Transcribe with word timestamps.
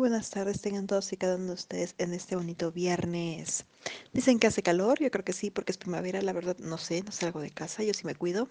buenas 0.00 0.30
tardes 0.30 0.62
tengan 0.62 0.86
todos 0.86 1.12
y 1.12 1.18
cada 1.18 1.36
uno 1.36 1.48
de 1.48 1.52
ustedes 1.52 1.94
en 1.98 2.14
este 2.14 2.34
bonito 2.34 2.72
viernes. 2.72 3.66
Dicen 4.14 4.38
que 4.38 4.46
hace 4.46 4.62
calor, 4.62 4.98
yo 4.98 5.10
creo 5.10 5.26
que 5.26 5.34
sí, 5.34 5.50
porque 5.50 5.72
es 5.72 5.78
primavera, 5.78 6.22
la 6.22 6.32
verdad 6.32 6.56
no 6.58 6.78
sé, 6.78 7.02
no 7.02 7.12
salgo 7.12 7.40
de 7.40 7.50
casa, 7.50 7.82
yo 7.82 7.92
sí 7.92 8.06
me 8.06 8.14
cuido. 8.14 8.48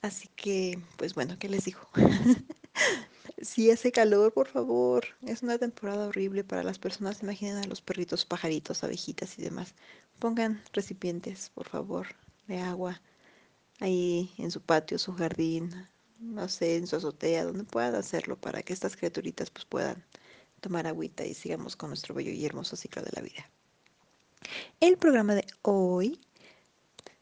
Así 0.00 0.28
que, 0.36 0.78
pues 0.96 1.14
bueno, 1.14 1.38
¿qué 1.38 1.48
les 1.48 1.64
digo? 1.66 1.80
Si 3.42 3.70
hace 3.70 3.90
calor, 3.90 4.34
por 4.34 4.48
favor. 4.48 5.04
Es 5.22 5.42
una 5.42 5.56
temporada 5.56 6.08
horrible 6.08 6.44
para 6.44 6.62
las 6.62 6.78
personas. 6.78 7.22
Imaginen 7.22 7.56
a 7.56 7.66
los 7.66 7.80
perritos, 7.80 8.26
pajaritos, 8.26 8.84
abejitas 8.84 9.38
y 9.38 9.42
demás. 9.42 9.74
Pongan 10.18 10.62
recipientes, 10.74 11.50
por 11.54 11.66
favor, 11.66 12.08
de 12.48 12.58
agua 12.58 13.00
ahí 13.80 14.30
en 14.36 14.50
su 14.50 14.60
patio, 14.60 14.98
su 14.98 15.14
jardín, 15.14 15.88
no 16.20 16.48
sé, 16.48 16.76
en 16.76 16.86
su 16.86 16.96
azotea, 16.96 17.44
donde 17.44 17.64
puedan 17.64 17.94
hacerlo 17.94 18.36
para 18.40 18.62
que 18.62 18.72
estas 18.72 18.96
criaturitas 18.96 19.50
pues 19.50 19.64
puedan 19.64 20.04
tomar 20.60 20.86
agüita 20.86 21.24
y 21.24 21.34
sigamos 21.34 21.76
con 21.76 21.90
nuestro 21.90 22.14
bello 22.14 22.30
y 22.30 22.44
hermoso 22.44 22.76
ciclo 22.76 23.02
de 23.02 23.10
la 23.14 23.22
vida. 23.22 23.50
El 24.80 24.98
programa 24.98 25.34
de 25.34 25.46
hoy 25.62 26.20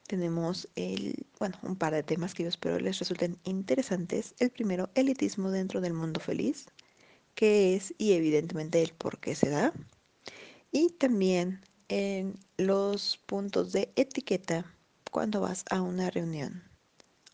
tenemos 0.09 0.69
el, 0.75 1.27
bueno, 1.39 1.57
un 1.63 1.77
par 1.77 1.95
de 1.95 2.03
temas 2.03 2.35
que 2.35 2.43
yo 2.43 2.49
espero 2.49 2.79
les 2.79 2.99
resulten 2.99 3.39
interesantes. 3.45 4.35
El 4.39 4.51
primero, 4.51 4.91
elitismo 4.95 5.51
dentro 5.51 5.81
del 5.81 5.95
mundo 5.95 6.19
feliz, 6.21 6.67
qué 7.35 7.77
es 7.77 7.95
y 7.99 8.13
evidentemente 8.13 8.83
el 8.83 8.93
por 8.95 9.19
qué 9.21 9.35
se 9.35 9.51
da. 9.51 9.73
Y 10.73 10.91
también 10.91 11.61
en 11.89 12.39
los 12.57 13.19
puntos 13.27 13.73
de 13.73 13.93
etiqueta 13.97 14.65
cuando 15.11 15.41
vas 15.41 15.65
a 15.71 15.81
una 15.81 16.11
reunión 16.11 16.65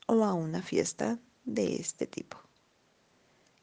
o 0.06 0.24
a 0.24 0.34
una 0.34 0.62
fiesta 0.62 1.19
de 1.45 1.77
este 1.77 2.06
tipo. 2.06 2.39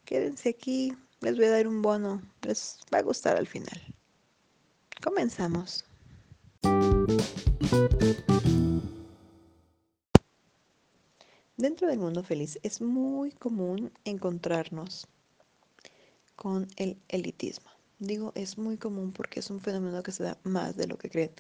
Quédense 0.06 0.50
aquí, 0.50 0.94
les 1.22 1.36
voy 1.36 1.46
a 1.46 1.52
dar 1.52 1.68
un 1.68 1.82
bono, 1.82 2.22
les 2.42 2.80
va 2.94 3.00
a 3.00 3.04
gustar 3.04 3.38
al 3.38 3.48
final. 3.48 3.80
Comenzamos. 5.04 5.86
Dentro 11.58 11.88
del 11.88 12.00
mundo 12.00 12.24
feliz 12.24 12.60
es 12.64 12.82
muy 12.82 13.32
común 13.32 13.92
encontrarnos 14.04 15.08
con 16.36 16.68
el 16.76 16.98
elitismo. 17.08 17.70
Digo, 18.00 18.32
es 18.34 18.58
muy 18.58 18.78
común 18.78 19.12
porque 19.12 19.42
es 19.42 19.52
un 19.52 19.62
fenómeno 19.62 20.02
que 20.02 20.12
se 20.12 20.24
da 20.24 20.40
más 20.44 20.76
de 20.76 20.88
lo 20.88 20.98
que 20.98 21.12
creen. 21.12 21.32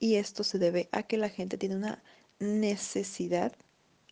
Y 0.00 0.16
esto 0.16 0.42
se 0.42 0.58
debe 0.58 0.88
a 0.90 1.04
que 1.04 1.16
la 1.16 1.28
gente 1.28 1.58
tiene 1.58 1.76
una 1.76 2.02
necesidad 2.40 3.52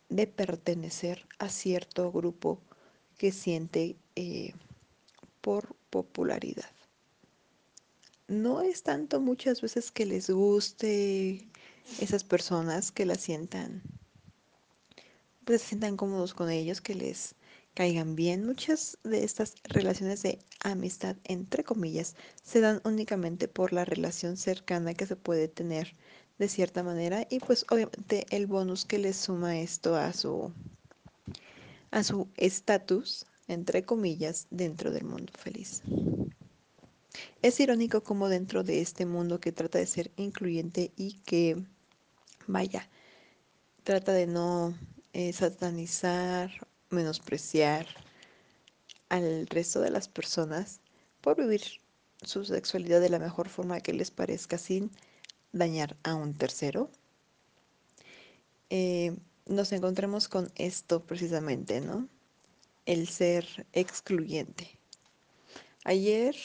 de 0.09 0.27
pertenecer 0.27 1.25
a 1.39 1.49
cierto 1.49 2.11
grupo 2.11 2.59
que 3.17 3.31
siente 3.31 3.95
eh, 4.15 4.53
por 5.41 5.75
popularidad. 5.89 6.69
No 8.27 8.61
es 8.61 8.83
tanto 8.83 9.19
muchas 9.21 9.61
veces 9.61 9.91
que 9.91 10.05
les 10.05 10.29
guste 10.29 11.47
esas 12.01 12.23
personas 12.23 12.91
que 12.91 13.05
la 13.05 13.15
sientan, 13.15 13.81
pues 15.45 15.61
se 15.61 15.69
sientan 15.69 15.95
cómodos 15.95 16.33
con 16.33 16.49
ellos, 16.49 16.81
que 16.81 16.93
les 16.93 17.35
caigan 17.73 18.15
bien. 18.15 18.45
Muchas 18.45 18.97
de 19.03 19.23
estas 19.23 19.55
relaciones 19.63 20.23
de 20.23 20.39
amistad, 20.61 21.15
entre 21.23 21.63
comillas, 21.63 22.15
se 22.43 22.59
dan 22.59 22.81
únicamente 22.83 23.47
por 23.47 23.71
la 23.71 23.85
relación 23.85 24.35
cercana 24.35 24.93
que 24.93 25.05
se 25.05 25.15
puede 25.15 25.47
tener 25.47 25.95
de 26.37 26.47
cierta 26.47 26.83
manera 26.83 27.25
y 27.29 27.39
pues 27.39 27.65
obviamente 27.69 28.25
el 28.29 28.47
bonus 28.47 28.85
que 28.85 28.99
le 28.99 29.13
suma 29.13 29.59
esto 29.59 29.95
a 29.95 30.13
su 30.13 30.51
a 31.91 32.03
su 32.03 32.27
estatus 32.35 33.25
entre 33.47 33.83
comillas 33.83 34.47
dentro 34.49 34.91
del 34.91 35.05
mundo 35.05 35.31
feliz. 35.37 35.81
Es 37.41 37.59
irónico 37.59 38.03
como 38.03 38.29
dentro 38.29 38.63
de 38.63 38.81
este 38.81 39.05
mundo 39.05 39.39
que 39.39 39.51
trata 39.51 39.79
de 39.79 39.87
ser 39.87 40.11
incluyente 40.17 40.91
y 40.95 41.13
que 41.25 41.57
vaya 42.45 42.87
trata 43.83 44.11
de 44.11 44.27
no 44.27 44.77
eh, 45.13 45.31
satanizar, 45.31 46.51
menospreciar 46.89 47.87
al 49.07 49.47
resto 49.47 49.79
de 49.79 49.89
las 49.89 50.09
personas 50.09 50.81
por 51.21 51.37
vivir 51.37 51.61
su 52.21 52.43
sexualidad 52.43 52.99
de 52.99 53.09
la 53.09 53.17
mejor 53.17 53.47
forma 53.47 53.79
que 53.79 53.93
les 53.93 54.11
parezca 54.11 54.57
sin 54.57 54.91
dañar 55.51 55.97
a 56.03 56.15
un 56.15 56.33
tercero, 56.33 56.89
eh, 58.69 59.15
nos 59.45 59.71
encontramos 59.71 60.27
con 60.27 60.51
esto 60.55 61.03
precisamente, 61.03 61.81
¿no? 61.81 62.07
El 62.85 63.07
ser 63.07 63.65
excluyente. 63.73 64.77
Ayer 65.83 66.35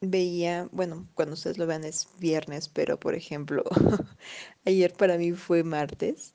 veía, 0.00 0.68
bueno, 0.72 1.08
cuando 1.14 1.34
ustedes 1.34 1.58
lo 1.58 1.66
vean 1.66 1.84
es 1.84 2.08
viernes, 2.18 2.68
pero 2.68 2.98
por 2.98 3.14
ejemplo, 3.14 3.64
ayer 4.64 4.92
para 4.92 5.18
mí 5.18 5.32
fue 5.32 5.64
martes. 5.64 6.34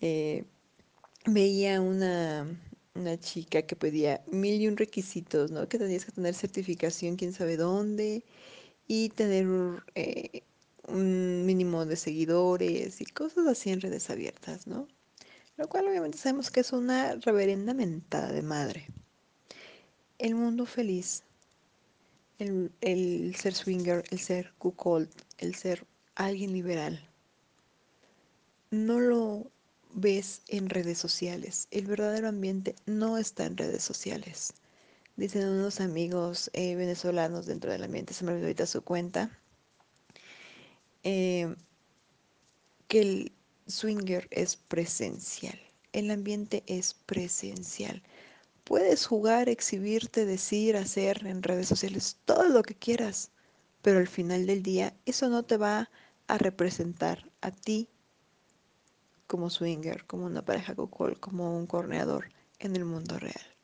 Eh, 0.00 0.44
veía 1.26 1.80
una, 1.80 2.46
una 2.94 3.18
chica 3.18 3.62
que 3.62 3.76
pedía 3.76 4.22
mil 4.26 4.60
y 4.60 4.68
un 4.68 4.76
requisitos, 4.76 5.50
¿no? 5.50 5.68
Que 5.68 5.78
tenías 5.78 6.04
que 6.04 6.12
tener 6.12 6.34
certificación, 6.34 7.16
quién 7.16 7.32
sabe 7.32 7.56
dónde, 7.56 8.24
y 8.86 9.08
tener 9.10 9.46
eh, 9.94 10.42
un 10.88 11.44
mínimo 11.44 11.86
de 11.86 11.96
seguidores 11.96 13.00
y 13.00 13.04
cosas 13.06 13.46
así 13.46 13.70
en 13.70 13.80
redes 13.80 14.10
abiertas, 14.10 14.66
¿no? 14.66 14.86
Lo 15.56 15.68
cual 15.68 15.88
obviamente 15.88 16.18
sabemos 16.18 16.50
que 16.50 16.60
es 16.60 16.72
una 16.72 17.16
reverenda 17.16 17.74
mentada 17.74 18.30
de 18.30 18.42
madre. 18.42 18.88
El 20.18 20.34
mundo 20.34 20.66
feliz, 20.66 21.22
el, 22.38 22.70
el 22.80 23.34
ser 23.36 23.54
swinger, 23.54 24.04
el 24.10 24.20
ser 24.20 24.52
cuckold, 24.58 25.08
el 25.38 25.54
ser 25.54 25.84
alguien 26.14 26.52
liberal, 26.52 27.08
no 28.70 29.00
lo 29.00 29.50
ves 29.94 30.42
en 30.48 30.68
redes 30.68 30.98
sociales. 30.98 31.68
El 31.70 31.86
verdadero 31.86 32.28
ambiente 32.28 32.74
no 32.84 33.18
está 33.18 33.46
en 33.46 33.56
redes 33.56 33.82
sociales 33.82 34.52
dicen 35.16 35.48
unos 35.48 35.80
amigos 35.80 36.50
eh, 36.52 36.74
venezolanos 36.76 37.46
dentro 37.46 37.70
del 37.72 37.84
ambiente, 37.84 38.14
se 38.14 38.24
me 38.24 38.32
olvidó 38.32 38.46
ahorita 38.46 38.66
su 38.66 38.82
cuenta, 38.82 39.30
eh, 41.02 41.54
que 42.88 43.00
el 43.00 43.32
swinger 43.66 44.28
es 44.30 44.56
presencial, 44.56 45.58
el 45.92 46.10
ambiente 46.10 46.62
es 46.66 46.94
presencial. 46.94 48.02
Puedes 48.64 49.06
jugar, 49.06 49.48
exhibirte, 49.48 50.26
decir, 50.26 50.76
hacer 50.76 51.26
en 51.26 51.42
redes 51.42 51.68
sociales 51.68 52.18
todo 52.24 52.48
lo 52.48 52.62
que 52.62 52.74
quieras, 52.74 53.30
pero 53.82 53.98
al 53.98 54.08
final 54.08 54.46
del 54.46 54.62
día 54.62 54.94
eso 55.06 55.28
no 55.28 55.44
te 55.44 55.56
va 55.56 55.90
a 56.26 56.38
representar 56.38 57.30
a 57.40 57.50
ti 57.50 57.88
como 59.26 59.50
swinger, 59.50 60.04
como 60.06 60.26
una 60.26 60.44
pareja 60.44 60.74
cocol, 60.74 61.18
como 61.20 61.56
un 61.56 61.66
corneador 61.66 62.30
en 62.58 62.76
el 62.76 62.84
mundo 62.84 63.18
real. 63.18 63.55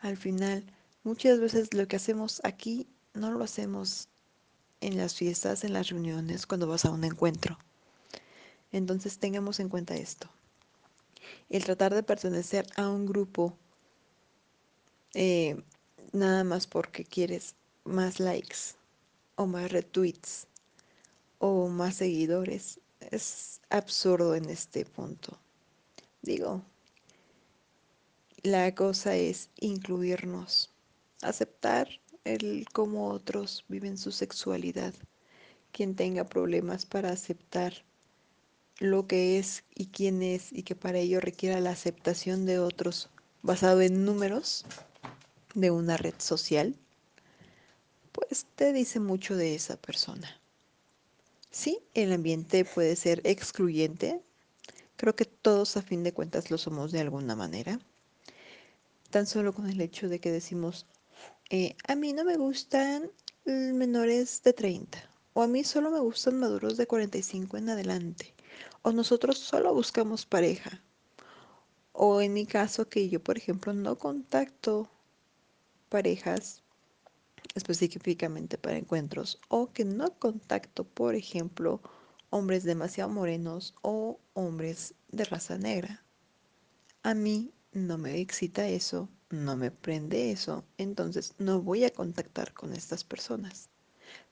Al 0.00 0.16
final, 0.16 0.64
muchas 1.04 1.40
veces 1.40 1.74
lo 1.74 1.86
que 1.86 1.96
hacemos 1.96 2.40
aquí 2.44 2.86
no 3.12 3.30
lo 3.30 3.44
hacemos 3.44 4.08
en 4.80 4.96
las 4.96 5.14
fiestas, 5.14 5.62
en 5.62 5.74
las 5.74 5.90
reuniones, 5.90 6.46
cuando 6.46 6.66
vas 6.66 6.84
a 6.84 6.90
un 6.90 7.04
encuentro. 7.04 7.58
Entonces 8.72 9.18
tengamos 9.18 9.60
en 9.60 9.68
cuenta 9.68 9.94
esto. 9.96 10.28
El 11.48 11.64
tratar 11.64 11.94
de 11.94 12.02
pertenecer 12.02 12.66
a 12.76 12.88
un 12.88 13.04
grupo 13.06 13.56
eh, 15.14 15.62
nada 16.12 16.44
más 16.44 16.66
porque 16.66 17.04
quieres 17.04 17.54
más 17.84 18.20
likes 18.20 18.74
o 19.36 19.46
más 19.46 19.70
retweets 19.70 20.46
o 21.38 21.68
más 21.68 21.96
seguidores 21.96 22.80
es 23.10 23.60
absurdo 23.70 24.34
en 24.34 24.48
este 24.48 24.84
punto. 24.84 25.38
Digo, 26.22 26.62
la 28.42 28.74
cosa 28.74 29.16
es 29.16 29.50
incluirnos, 29.58 30.70
aceptar 31.20 31.88
el 32.24 32.66
cómo 32.72 33.08
otros 33.08 33.64
viven 33.68 33.98
su 33.98 34.12
sexualidad. 34.12 34.94
Quien 35.72 35.94
tenga 35.94 36.24
problemas 36.24 36.86
para 36.86 37.10
aceptar 37.10 37.84
lo 38.78 39.06
que 39.06 39.38
es 39.38 39.64
y 39.74 39.86
quién 39.86 40.22
es 40.22 40.52
y 40.52 40.62
que 40.62 40.74
para 40.74 40.98
ello 40.98 41.20
requiera 41.20 41.60
la 41.60 41.70
aceptación 41.70 42.46
de 42.46 42.58
otros 42.58 43.10
basado 43.42 43.82
en 43.82 44.06
números 44.06 44.64
de 45.54 45.70
una 45.70 45.98
red 45.98 46.14
social, 46.16 46.76
pues 48.12 48.46
te 48.56 48.72
dice 48.72 49.00
mucho 49.00 49.36
de 49.36 49.54
esa 49.54 49.76
persona. 49.76 50.40
Sí, 51.50 51.80
el 51.94 52.12
ambiente 52.12 52.64
puede 52.64 52.96
ser 52.96 53.20
excluyente. 53.24 54.22
Creo 54.96 55.14
que 55.14 55.26
todos 55.26 55.76
a 55.76 55.82
fin 55.82 56.02
de 56.04 56.14
cuentas 56.14 56.50
lo 56.50 56.56
somos 56.56 56.90
de 56.90 57.00
alguna 57.00 57.36
manera 57.36 57.78
tan 59.10 59.26
solo 59.26 59.52
con 59.52 59.68
el 59.68 59.80
hecho 59.80 60.08
de 60.08 60.20
que 60.20 60.30
decimos, 60.30 60.86
eh, 61.50 61.76
a 61.86 61.94
mí 61.94 62.12
no 62.12 62.24
me 62.24 62.36
gustan 62.36 63.10
menores 63.44 64.42
de 64.42 64.52
30, 64.52 64.98
o 65.34 65.42
a 65.42 65.48
mí 65.48 65.64
solo 65.64 65.90
me 65.90 66.00
gustan 66.00 66.38
maduros 66.38 66.76
de 66.76 66.86
45 66.86 67.56
en 67.56 67.70
adelante, 67.70 68.34
o 68.82 68.92
nosotros 68.92 69.38
solo 69.38 69.74
buscamos 69.74 70.26
pareja, 70.26 70.82
o 71.92 72.20
en 72.20 72.32
mi 72.32 72.46
caso 72.46 72.88
que 72.88 73.08
yo, 73.08 73.22
por 73.22 73.36
ejemplo, 73.36 73.72
no 73.72 73.98
contacto 73.98 74.88
parejas 75.88 76.62
específicamente 77.54 78.58
para 78.58 78.78
encuentros 78.78 79.40
o 79.48 79.72
que 79.72 79.84
no 79.84 80.18
contacto, 80.18 80.84
por 80.84 81.14
ejemplo, 81.14 81.82
hombres 82.30 82.64
demasiado 82.64 83.10
morenos 83.10 83.74
o 83.82 84.20
hombres 84.34 84.94
de 85.08 85.24
raza 85.24 85.58
negra. 85.58 86.04
A 87.02 87.14
mí 87.14 87.52
no 87.72 87.98
me 87.98 88.20
excita 88.20 88.68
eso, 88.68 89.08
no 89.30 89.56
me 89.56 89.70
prende 89.70 90.30
eso, 90.30 90.64
entonces 90.78 91.34
no 91.38 91.60
voy 91.62 91.84
a 91.84 91.90
contactar 91.90 92.52
con 92.52 92.72
estas 92.72 93.04
personas. 93.04 93.70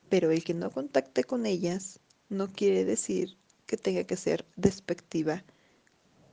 Pero 0.08 0.30
el 0.30 0.42
que 0.44 0.54
no 0.54 0.70
contacte 0.70 1.24
con 1.24 1.46
ellas 1.46 2.00
no 2.28 2.52
quiere 2.52 2.84
decir 2.84 3.36
que 3.66 3.76
tenga 3.76 4.04
que 4.04 4.16
ser 4.16 4.46
despectiva 4.56 5.44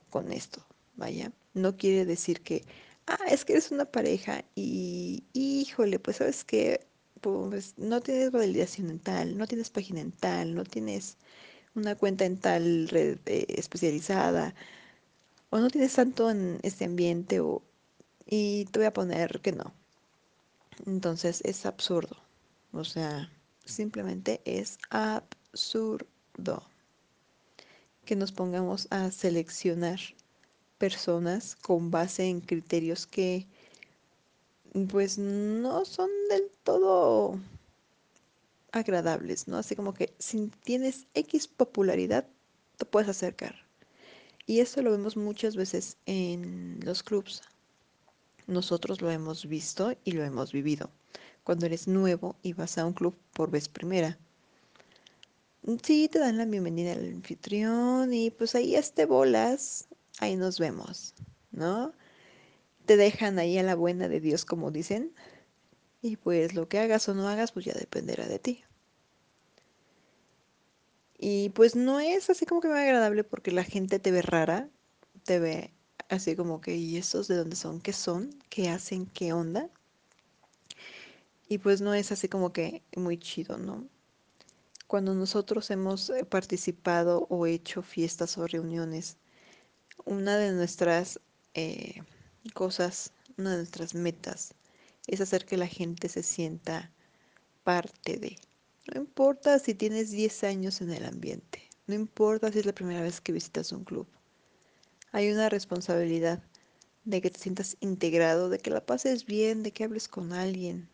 con 0.10 0.32
esto, 0.32 0.66
vaya. 0.96 1.32
No 1.54 1.78
quiere 1.78 2.06
decir 2.06 2.42
que, 2.42 2.64
ah, 3.08 3.20
es 3.30 3.46
que 3.46 3.54
eres 3.54 3.72
una 3.72 3.86
pareja 3.86 4.46
y, 4.56 5.24
híjole, 5.34 6.00
pues 6.00 6.18
sabes 6.18 6.44
que 6.46 6.88
pues 7.22 7.74
no 7.78 8.02
tienes 8.02 8.32
validación 8.32 8.90
en 8.90 9.00
tal, 9.00 9.38
no 9.38 9.48
tienes 9.48 9.70
página 9.72 10.02
en 10.02 10.12
tal, 10.12 10.54
no 10.56 10.64
tienes 10.64 11.18
una 11.76 11.96
cuenta 11.96 12.26
en 12.26 12.38
tal 12.38 12.88
red 12.90 13.20
eh, 13.26 13.46
especializada, 13.50 14.56
o 15.56 15.60
no 15.62 15.70
tienes 15.70 15.94
tanto 15.94 16.30
en 16.30 16.60
este 16.64 16.84
ambiente, 16.84 17.42
y 18.26 18.66
te 18.66 18.80
voy 18.80 18.88
a 18.88 18.94
poner 18.94 19.40
que 19.40 19.54
no. 19.54 19.74
Entonces 20.86 21.40
es 21.46 21.66
absurdo. 21.66 22.18
O 22.74 22.84
sea, 22.84 23.32
simplemente 23.64 24.42
es 24.44 24.78
absurdo 24.90 26.68
que 28.04 28.18
nos 28.18 28.34
pongamos 28.34 28.90
a 28.90 29.10
seleccionar 29.12 30.02
personas 30.78 31.56
con 31.56 31.90
base 31.90 32.26
en 32.26 32.42
criterios 32.42 33.08
que 33.08 33.48
pues 34.90 35.18
no 35.18 35.86
son 35.86 36.10
del 36.30 36.52
todo 36.66 37.40
agradables, 38.74 39.48
¿no? 39.48 39.56
Así 39.56 39.78
como 39.78 39.94
que 39.94 40.14
si 40.20 40.52
tienes 40.66 41.08
X 41.14 41.48
popularidad, 41.48 42.28
te 42.76 42.84
puedes 42.84 43.08
acercar. 43.08 43.65
Y 44.48 44.60
esto 44.60 44.82
lo 44.82 44.92
vemos 44.92 45.18
muchas 45.18 45.56
veces 45.56 45.98
en 46.06 46.80
los 46.84 47.02
clubs. 47.02 47.42
Nosotros 48.48 49.02
lo 49.02 49.10
hemos 49.10 49.48
visto 49.48 49.96
y 50.04 50.12
lo 50.12 50.24
hemos 50.24 50.52
vivido. 50.52 50.92
Cuando 51.44 51.66
eres 51.66 51.88
nuevo 51.88 52.36
y 52.44 52.54
vas 52.54 52.78
a 52.78 52.86
un 52.86 52.94
club 52.94 53.16
por 53.34 53.50
vez 53.50 53.70
primera. 53.70 54.20
Sí, 55.82 56.10
te 56.10 56.20
dan 56.20 56.38
la 56.38 56.46
bienvenida 56.46 56.94
al 56.94 57.08
anfitrión 57.08 58.14
y 58.14 58.30
pues 58.30 58.54
ahí 58.54 58.76
este 58.76 59.06
bolas, 59.06 59.88
ahí 60.20 60.36
nos 60.36 60.60
vemos, 60.60 61.16
¿no? 61.52 61.94
Te 62.86 62.98
dejan 62.98 63.40
ahí 63.40 63.58
a 63.58 63.64
la 63.64 63.74
buena 63.74 64.08
de 64.08 64.20
Dios, 64.20 64.46
como 64.46 64.70
dicen. 64.70 65.12
Y 66.04 66.18
pues 66.18 66.54
lo 66.54 66.68
que 66.68 66.78
hagas 66.78 67.10
o 67.10 67.16
no 67.16 67.28
hagas, 67.28 67.52
pues 67.52 67.66
ya 67.66 67.74
dependerá 67.74 68.28
de 68.28 68.38
ti. 68.38 68.65
Y 71.18 71.50
pues 71.50 71.76
no 71.76 72.00
es 72.00 72.30
así 72.30 72.46
como 72.46 72.62
que 72.62 72.68
muy 72.68 72.80
agradable 72.80 73.24
porque 73.24 73.52
la 73.52 73.64
gente 73.64 74.00
te 74.00 74.12
ve 74.12 74.22
rara, 74.22 74.70
te 75.24 75.40
ve 75.40 75.74
así 76.10 76.36
como 76.36 76.62
que, 76.62 76.76
¿y 76.76 76.98
esos 76.98 77.28
de 77.28 77.36
dónde 77.36 77.56
son? 77.56 77.80
¿Qué 77.82 77.94
son? 77.94 78.30
¿Qué 78.50 78.70
hacen? 78.70 79.06
¿Qué 79.08 79.34
onda? 79.34 79.70
Y 81.48 81.60
pues 81.60 81.82
no 81.82 81.94
es 81.94 82.12
así 82.12 82.28
como 82.28 82.52
que 82.54 82.84
muy 82.96 83.18
chido, 83.18 83.58
¿no? 83.58 83.88
Cuando 84.88 85.14
nosotros 85.14 85.72
hemos 85.72 86.10
eh, 86.10 86.26
participado 86.26 87.28
o 87.30 87.48
hecho 87.48 87.82
fiestas 87.82 88.38
o 88.38 88.48
reuniones, 88.48 89.18
una 90.06 90.38
de 90.38 90.52
nuestras 90.52 91.20
eh, 91.54 92.02
cosas, 92.54 93.12
una 93.38 93.52
de 93.52 93.58
nuestras 93.58 93.96
metas 93.96 94.54
es 95.08 95.22
hacer 95.22 95.46
que 95.46 95.58
la 95.58 95.68
gente 95.68 96.10
se 96.10 96.24
sienta 96.24 96.92
parte 97.64 98.18
de. 98.18 98.38
No 98.94 99.02
importa 99.02 99.58
si 99.58 99.74
tienes 99.74 100.12
10 100.12 100.44
años 100.44 100.80
en 100.82 100.92
el 100.92 101.06
ambiente, 101.06 101.64
no 101.88 101.96
importa 101.96 102.52
si 102.52 102.60
es 102.60 102.66
la 102.66 102.76
primera 102.76 103.02
vez 103.02 103.20
que 103.20 103.32
visitas 103.32 103.72
un 103.72 103.84
club. 103.84 104.08
Hay 105.12 105.32
una 105.32 105.50
responsabilidad 105.50 106.44
de 107.04 107.22
que 107.22 107.32
te 107.32 107.40
sientas 107.40 107.78
integrado, 107.80 108.50
de 108.50 108.60
que 108.60 108.70
la 108.70 108.86
pases 108.86 109.26
bien, 109.26 109.64
de 109.64 109.72
que 109.72 109.86
hables 109.86 110.08
con 110.08 110.34
alguien, 110.34 110.90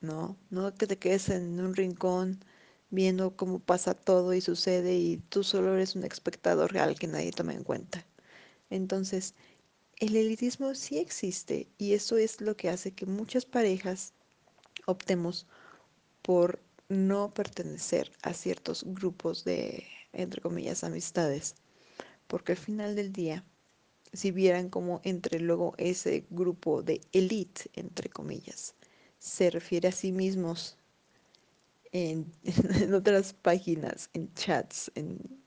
¿no? 0.00 0.36
No 0.50 0.74
que 0.74 0.86
te 0.86 0.98
quedes 0.98 1.30
en 1.30 1.60
un 1.60 1.74
rincón 1.74 2.44
viendo 2.90 3.36
cómo 3.36 3.58
pasa 3.58 3.94
todo 3.94 4.34
y 4.34 4.40
sucede 4.40 4.96
y 4.96 5.16
tú 5.28 5.42
solo 5.42 5.74
eres 5.74 5.96
un 5.96 6.04
espectador 6.04 6.72
real 6.72 6.98
que 6.98 7.06
nadie 7.06 7.30
toma 7.30 7.54
en 7.54 7.64
cuenta. 7.64 8.04
Entonces, 8.68 9.34
el 9.98 10.16
elitismo 10.16 10.74
sí 10.74 10.98
existe 10.98 11.68
y 11.78 11.94
eso 11.94 12.16
es 12.16 12.40
lo 12.40 12.56
que 12.56 12.68
hace 12.68 12.92
que 12.92 13.06
muchas 13.06 13.46
parejas 13.46 14.12
optemos 14.86 15.46
por 16.22 16.60
no 16.90 17.32
pertenecer 17.32 18.10
a 18.22 18.34
ciertos 18.34 18.84
grupos 18.84 19.44
de, 19.44 19.86
entre 20.12 20.42
comillas, 20.42 20.84
amistades. 20.84 21.54
Porque 22.26 22.52
al 22.52 22.58
final 22.58 22.96
del 22.96 23.12
día, 23.12 23.44
si 24.12 24.32
vieran 24.32 24.68
como 24.68 25.00
entre 25.04 25.38
luego 25.38 25.74
ese 25.78 26.26
grupo 26.30 26.82
de 26.82 27.00
elite, 27.12 27.70
entre 27.74 28.10
comillas, 28.10 28.74
se 29.20 29.50
refiere 29.50 29.88
a 29.88 29.92
sí 29.92 30.10
mismos 30.10 30.76
en, 31.92 32.32
otras 32.94 33.34
páginas, 33.34 34.10
en 34.12 34.34
chats, 34.34 34.90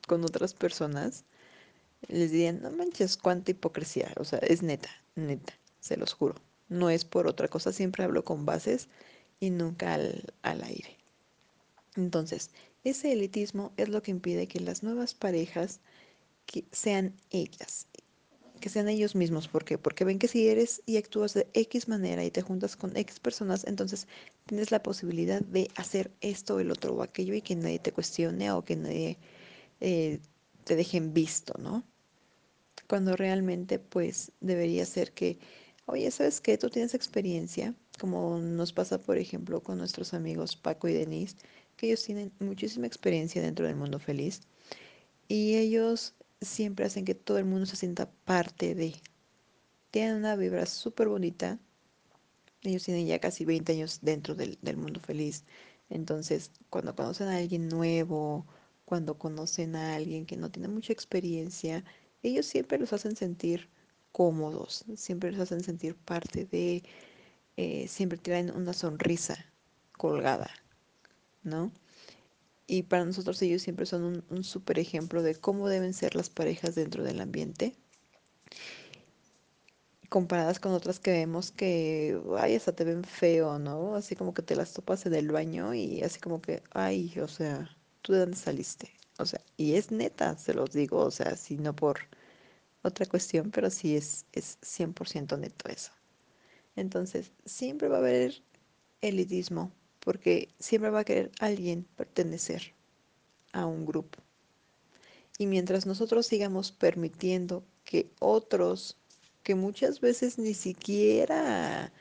con 0.07 0.23
otras 0.23 0.53
personas, 0.53 1.25
les 2.07 2.31
dirían, 2.31 2.61
no 2.61 2.71
manches, 2.71 3.17
cuánta 3.17 3.51
hipocresía, 3.51 4.13
o 4.17 4.23
sea, 4.23 4.39
es 4.39 4.61
neta, 4.61 4.89
neta, 5.15 5.53
se 5.81 5.97
los 5.97 6.13
juro. 6.13 6.35
No 6.69 6.89
es 6.89 7.03
por 7.03 7.27
otra 7.27 7.49
cosa, 7.49 7.73
siempre 7.73 8.03
hablo 8.05 8.23
con 8.23 8.45
bases 8.45 8.87
y 9.41 9.49
nunca 9.49 9.93
al, 9.93 10.33
al 10.41 10.63
aire. 10.63 11.02
Entonces, 11.95 12.51
ese 12.83 13.11
elitismo 13.13 13.71
es 13.77 13.89
lo 13.89 14.01
que 14.01 14.11
impide 14.11 14.47
que 14.47 14.59
las 14.59 14.83
nuevas 14.83 15.13
parejas 15.13 15.79
sean 16.71 17.15
ellas, 17.31 17.87
que 18.59 18.69
sean 18.69 18.89
ellos 18.89 19.15
mismos. 19.15 19.47
¿Por 19.47 19.65
qué? 19.65 19.77
Porque 19.77 20.05
ven 20.05 20.19
que 20.19 20.27
si 20.27 20.47
eres 20.47 20.81
y 20.85 20.97
actúas 20.97 21.33
de 21.33 21.47
X 21.53 21.87
manera 21.87 22.23
y 22.23 22.31
te 22.31 22.41
juntas 22.41 22.75
con 22.75 22.95
X 22.97 23.19
personas, 23.19 23.65
entonces 23.65 24.07
tienes 24.45 24.71
la 24.71 24.83
posibilidad 24.83 25.41
de 25.41 25.69
hacer 25.75 26.11
esto, 26.21 26.59
el 26.59 26.71
otro 26.71 26.95
o 26.95 27.03
aquello 27.03 27.33
y 27.35 27.41
que 27.41 27.55
nadie 27.55 27.79
te 27.79 27.91
cuestione 27.91 28.51
o 28.51 28.63
que 28.63 28.75
nadie 28.75 29.17
eh, 29.81 30.19
te 30.65 30.75
dejen 30.75 31.13
visto, 31.13 31.53
¿no? 31.59 31.83
cuando 32.87 33.15
realmente 33.15 33.79
pues 33.79 34.31
debería 34.41 34.85
ser 34.85 35.13
que, 35.13 35.39
oye, 35.85 36.09
¿sabes 36.11 36.41
qué? 36.41 36.57
Tú 36.57 36.69
tienes 36.69 36.93
experiencia, 36.93 37.73
como 37.99 38.37
nos 38.39 38.73
pasa 38.73 38.99
por 38.99 39.17
ejemplo 39.17 39.61
con 39.63 39.77
nuestros 39.77 40.13
amigos 40.13 40.55
Paco 40.55 40.87
y 40.87 40.93
Denise, 40.93 41.37
que 41.75 41.87
ellos 41.87 42.03
tienen 42.03 42.31
muchísima 42.39 42.87
experiencia 42.87 43.41
dentro 43.41 43.65
del 43.65 43.75
mundo 43.75 43.99
feliz 43.99 44.41
y 45.27 45.55
ellos 45.55 46.15
siempre 46.41 46.85
hacen 46.85 47.05
que 47.05 47.15
todo 47.15 47.37
el 47.37 47.45
mundo 47.45 47.65
se 47.65 47.75
sienta 47.75 48.11
parte 48.25 48.75
de. 48.75 48.95
Tienen 49.91 50.17
una 50.17 50.35
vibra 50.35 50.65
súper 50.65 51.07
bonita. 51.07 51.59
Ellos 52.63 52.83
tienen 52.83 53.07
ya 53.07 53.19
casi 53.19 53.45
20 53.45 53.73
años 53.73 53.99
dentro 54.01 54.35
del, 54.35 54.57
del 54.61 54.77
mundo 54.77 54.99
feliz. 54.99 55.43
Entonces, 55.89 56.51
cuando 56.69 56.95
conocen 56.95 57.27
a 57.27 57.37
alguien 57.37 57.67
nuevo, 57.67 58.45
cuando 58.85 59.17
conocen 59.17 59.75
a 59.75 59.95
alguien 59.95 60.25
que 60.25 60.37
no 60.37 60.51
tiene 60.51 60.67
mucha 60.67 60.93
experiencia, 60.93 61.83
ellos 62.23 62.45
siempre 62.45 62.79
los 62.79 62.93
hacen 62.93 63.15
sentir 63.15 63.69
cómodos, 64.11 64.85
siempre 64.95 65.31
los 65.31 65.41
hacen 65.41 65.63
sentir 65.63 65.95
parte 65.95 66.45
de, 66.45 66.83
eh, 67.57 67.87
siempre 67.87 68.17
traen 68.17 68.51
una 68.55 68.73
sonrisa 68.73 69.45
colgada, 69.97 70.49
¿no? 71.43 71.71
Y 72.67 72.83
para 72.83 73.05
nosotros 73.05 73.41
ellos 73.41 73.61
siempre 73.61 73.85
son 73.85 74.23
un, 74.29 74.43
súper 74.43 74.79
ejemplo 74.79 75.21
de 75.21 75.35
cómo 75.35 75.67
deben 75.69 75.93
ser 75.93 76.15
las 76.15 76.29
parejas 76.29 76.75
dentro 76.75 77.03
del 77.03 77.21
ambiente, 77.21 77.75
comparadas 80.09 80.59
con 80.59 80.73
otras 80.73 80.99
que 80.99 81.11
vemos 81.11 81.51
que, 81.51 82.21
ay, 82.37 82.55
hasta 82.55 82.73
te 82.73 82.83
ven 82.85 83.03
feo, 83.03 83.59
¿no? 83.59 83.95
Así 83.95 84.15
como 84.15 84.33
que 84.33 84.43
te 84.43 84.55
las 84.55 84.73
topas 84.73 85.05
en 85.05 85.15
el 85.15 85.31
baño 85.31 85.73
y 85.73 86.01
así 86.03 86.19
como 86.19 86.41
que, 86.41 86.63
ay, 86.71 87.13
o 87.19 87.27
sea, 87.27 87.75
¿tú 88.01 88.13
de 88.13 88.19
dónde 88.19 88.37
saliste? 88.37 88.91
O 89.17 89.25
sea, 89.25 89.41
y 89.57 89.75
es 89.75 89.91
neta, 89.91 90.37
se 90.37 90.53
los 90.53 90.71
digo, 90.71 90.99
o 90.99 91.11
sea, 91.11 91.35
si 91.35 91.57
no 91.57 91.75
por 91.75 91.99
otra 92.83 93.05
cuestión, 93.05 93.51
pero 93.51 93.69
sí 93.69 93.95
es, 93.95 94.25
es 94.33 94.57
100% 94.61 95.37
neto 95.39 95.69
eso. 95.69 95.91
Entonces, 96.75 97.31
siempre 97.45 97.87
va 97.87 97.97
a 97.97 97.99
haber 97.99 98.43
elitismo, 99.01 99.71
porque 100.03 100.49
siempre 100.59 100.89
va 100.89 100.99
a 100.99 101.05
querer 101.05 101.31
alguien 101.39 101.85
pertenecer 101.95 102.73
a 103.51 103.65
un 103.65 103.85
grupo. 103.85 104.19
Y 105.37 105.47
mientras 105.47 105.85
nosotros 105.85 106.27
sigamos 106.27 106.71
permitiendo 106.71 107.63
que 107.85 108.11
otros, 108.19 108.97
que 109.43 109.55
muchas 109.55 109.99
veces 109.99 110.37
ni 110.37 110.53
siquiera 110.53 111.91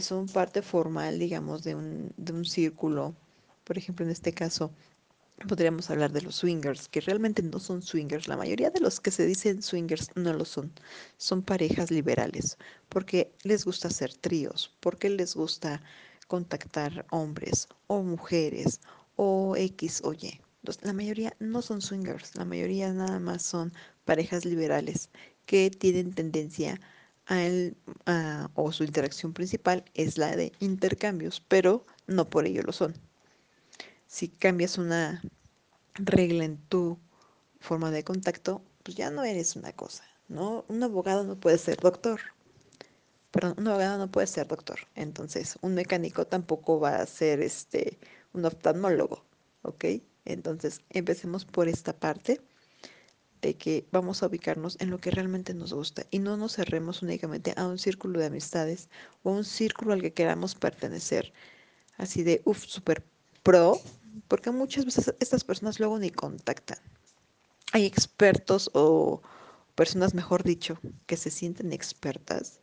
son 0.00 0.26
parte 0.26 0.62
formal, 0.62 1.18
digamos, 1.18 1.62
de 1.62 1.74
un, 1.74 2.12
de 2.16 2.32
un 2.32 2.44
círculo, 2.44 3.14
por 3.64 3.78
ejemplo, 3.78 4.04
en 4.04 4.12
este 4.12 4.32
caso, 4.32 4.70
podríamos 5.48 5.90
hablar 5.90 6.12
de 6.12 6.22
los 6.22 6.36
swingers, 6.36 6.88
que 6.88 7.00
realmente 7.00 7.42
no 7.42 7.58
son 7.60 7.82
swingers. 7.82 8.28
La 8.28 8.36
mayoría 8.36 8.70
de 8.70 8.80
los 8.80 9.00
que 9.00 9.10
se 9.10 9.26
dicen 9.26 9.62
swingers 9.62 10.10
no 10.14 10.32
lo 10.32 10.44
son. 10.44 10.72
Son 11.18 11.42
parejas 11.42 11.90
liberales, 11.90 12.58
porque 12.88 13.32
les 13.42 13.64
gusta 13.64 13.88
hacer 13.88 14.14
tríos, 14.14 14.74
porque 14.80 15.10
les 15.10 15.34
gusta 15.34 15.82
contactar 16.26 17.06
hombres 17.10 17.68
o 17.86 18.02
mujeres 18.02 18.80
o 19.16 19.56
X 19.56 20.02
o 20.04 20.12
Y. 20.12 20.40
la 20.82 20.92
mayoría 20.92 21.34
no 21.38 21.62
son 21.62 21.80
swingers, 21.80 22.34
la 22.36 22.44
mayoría 22.44 22.92
nada 22.92 23.20
más 23.20 23.42
son 23.42 23.72
parejas 24.04 24.44
liberales 24.44 25.10
que 25.46 25.70
tienen 25.70 26.12
tendencia 26.12 26.80
a, 27.26 27.42
el, 27.42 27.76
a 28.06 28.50
o 28.54 28.72
su 28.72 28.84
interacción 28.84 29.32
principal 29.32 29.84
es 29.94 30.18
la 30.18 30.34
de 30.36 30.52
intercambios, 30.60 31.42
pero 31.46 31.86
no 32.06 32.28
por 32.28 32.46
ello 32.46 32.62
lo 32.62 32.72
son. 32.72 32.94
Si 34.06 34.28
cambias 34.28 34.78
una 34.78 35.22
regla 35.94 36.44
en 36.44 36.58
tu 36.68 36.98
forma 37.60 37.90
de 37.90 38.04
contacto, 38.04 38.62
pues 38.82 38.96
ya 38.96 39.10
no 39.10 39.24
eres 39.24 39.56
una 39.56 39.72
cosa, 39.72 40.04
¿no? 40.28 40.64
Un 40.68 40.82
abogado 40.82 41.24
no 41.24 41.36
puede 41.36 41.58
ser 41.58 41.78
doctor. 41.78 42.20
Perdón, 43.36 43.54
un 43.58 43.68
abogado 43.68 43.98
no 43.98 44.10
puede 44.10 44.26
ser 44.28 44.48
doctor. 44.48 44.78
Entonces, 44.94 45.58
un 45.60 45.74
mecánico 45.74 46.26
tampoco 46.26 46.80
va 46.80 46.96
a 46.96 47.06
ser 47.06 47.42
este 47.42 47.98
un 48.32 48.46
oftalmólogo, 48.46 49.26
¿ok? 49.60 49.84
Entonces, 50.24 50.80
empecemos 50.88 51.44
por 51.44 51.68
esta 51.68 51.92
parte 51.92 52.40
de 53.42 53.52
que 53.52 53.86
vamos 53.92 54.22
a 54.22 54.28
ubicarnos 54.28 54.78
en 54.80 54.88
lo 54.88 54.96
que 55.00 55.10
realmente 55.10 55.52
nos 55.52 55.74
gusta 55.74 56.06
y 56.10 56.18
no 56.18 56.38
nos 56.38 56.54
cerremos 56.54 57.02
únicamente 57.02 57.52
a 57.58 57.66
un 57.66 57.76
círculo 57.76 58.20
de 58.20 58.24
amistades 58.24 58.88
o 59.22 59.32
un 59.32 59.44
círculo 59.44 59.92
al 59.92 60.00
que 60.00 60.14
queramos 60.14 60.54
pertenecer, 60.54 61.34
así 61.98 62.22
de, 62.22 62.40
uff, 62.46 62.64
super 62.64 63.04
pro, 63.42 63.78
porque 64.28 64.50
muchas 64.50 64.86
veces 64.86 65.14
estas 65.20 65.44
personas 65.44 65.78
luego 65.78 65.98
ni 65.98 66.08
contactan. 66.08 66.78
Hay 67.72 67.84
expertos 67.84 68.70
o 68.72 69.20
personas, 69.74 70.14
mejor 70.14 70.42
dicho, 70.42 70.78
que 71.04 71.18
se 71.18 71.30
sienten 71.30 71.74
expertas 71.74 72.60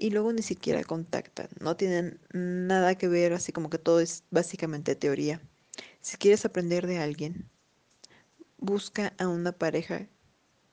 y 0.00 0.10
luego 0.10 0.32
ni 0.32 0.42
siquiera 0.42 0.82
contactan, 0.82 1.48
no 1.60 1.76
tienen 1.76 2.18
nada 2.32 2.96
que 2.96 3.06
ver, 3.06 3.32
así 3.34 3.52
como 3.52 3.70
que 3.70 3.78
todo 3.78 4.00
es 4.00 4.24
básicamente 4.30 4.96
teoría. 4.96 5.40
Si 6.00 6.16
quieres 6.16 6.44
aprender 6.44 6.86
de 6.86 6.98
alguien, 6.98 7.48
busca 8.58 9.12
a 9.18 9.28
una 9.28 9.52
pareja 9.52 10.08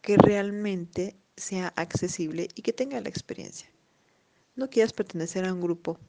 que 0.02 0.18
realmente 0.18 1.18
sea 1.36 1.68
accesible 1.76 2.48
y 2.56 2.62
que 2.62 2.74
tenga 2.74 3.02
la 3.02 3.10
experiencia. 3.10 3.70
No 4.56 4.70
quieras 4.70 4.94
pertenecer 4.94 5.46
a 5.46 5.54
un 5.54 5.62
grupo 5.62 6.00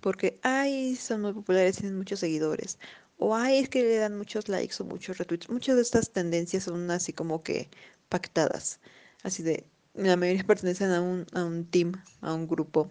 porque, 0.00 0.40
ay, 0.42 0.96
son 0.96 1.20
muy 1.20 1.32
populares, 1.32 1.76
tienen 1.76 1.96
muchos 1.96 2.20
seguidores, 2.20 2.78
o 3.18 3.36
ay, 3.36 3.58
es 3.58 3.68
que 3.68 3.82
le 3.82 3.96
dan 3.96 4.16
muchos 4.16 4.48
likes 4.48 4.76
o 4.80 4.84
muchos 4.84 5.18
retweets. 5.18 5.48
Muchas 5.48 5.76
de 5.76 5.82
estas 5.82 6.10
tendencias 6.10 6.64
son 6.64 6.90
así 6.90 7.12
como 7.12 7.42
que 7.42 7.68
pactadas, 8.08 8.80
así 9.22 9.44
de, 9.44 9.64
la 9.94 10.16
mayoría 10.16 10.44
pertenecen 10.44 10.90
a 10.90 11.00
un, 11.00 11.26
a 11.32 11.44
un 11.44 11.66
team, 11.66 11.92
a 12.20 12.34
un 12.34 12.46
grupo 12.48 12.90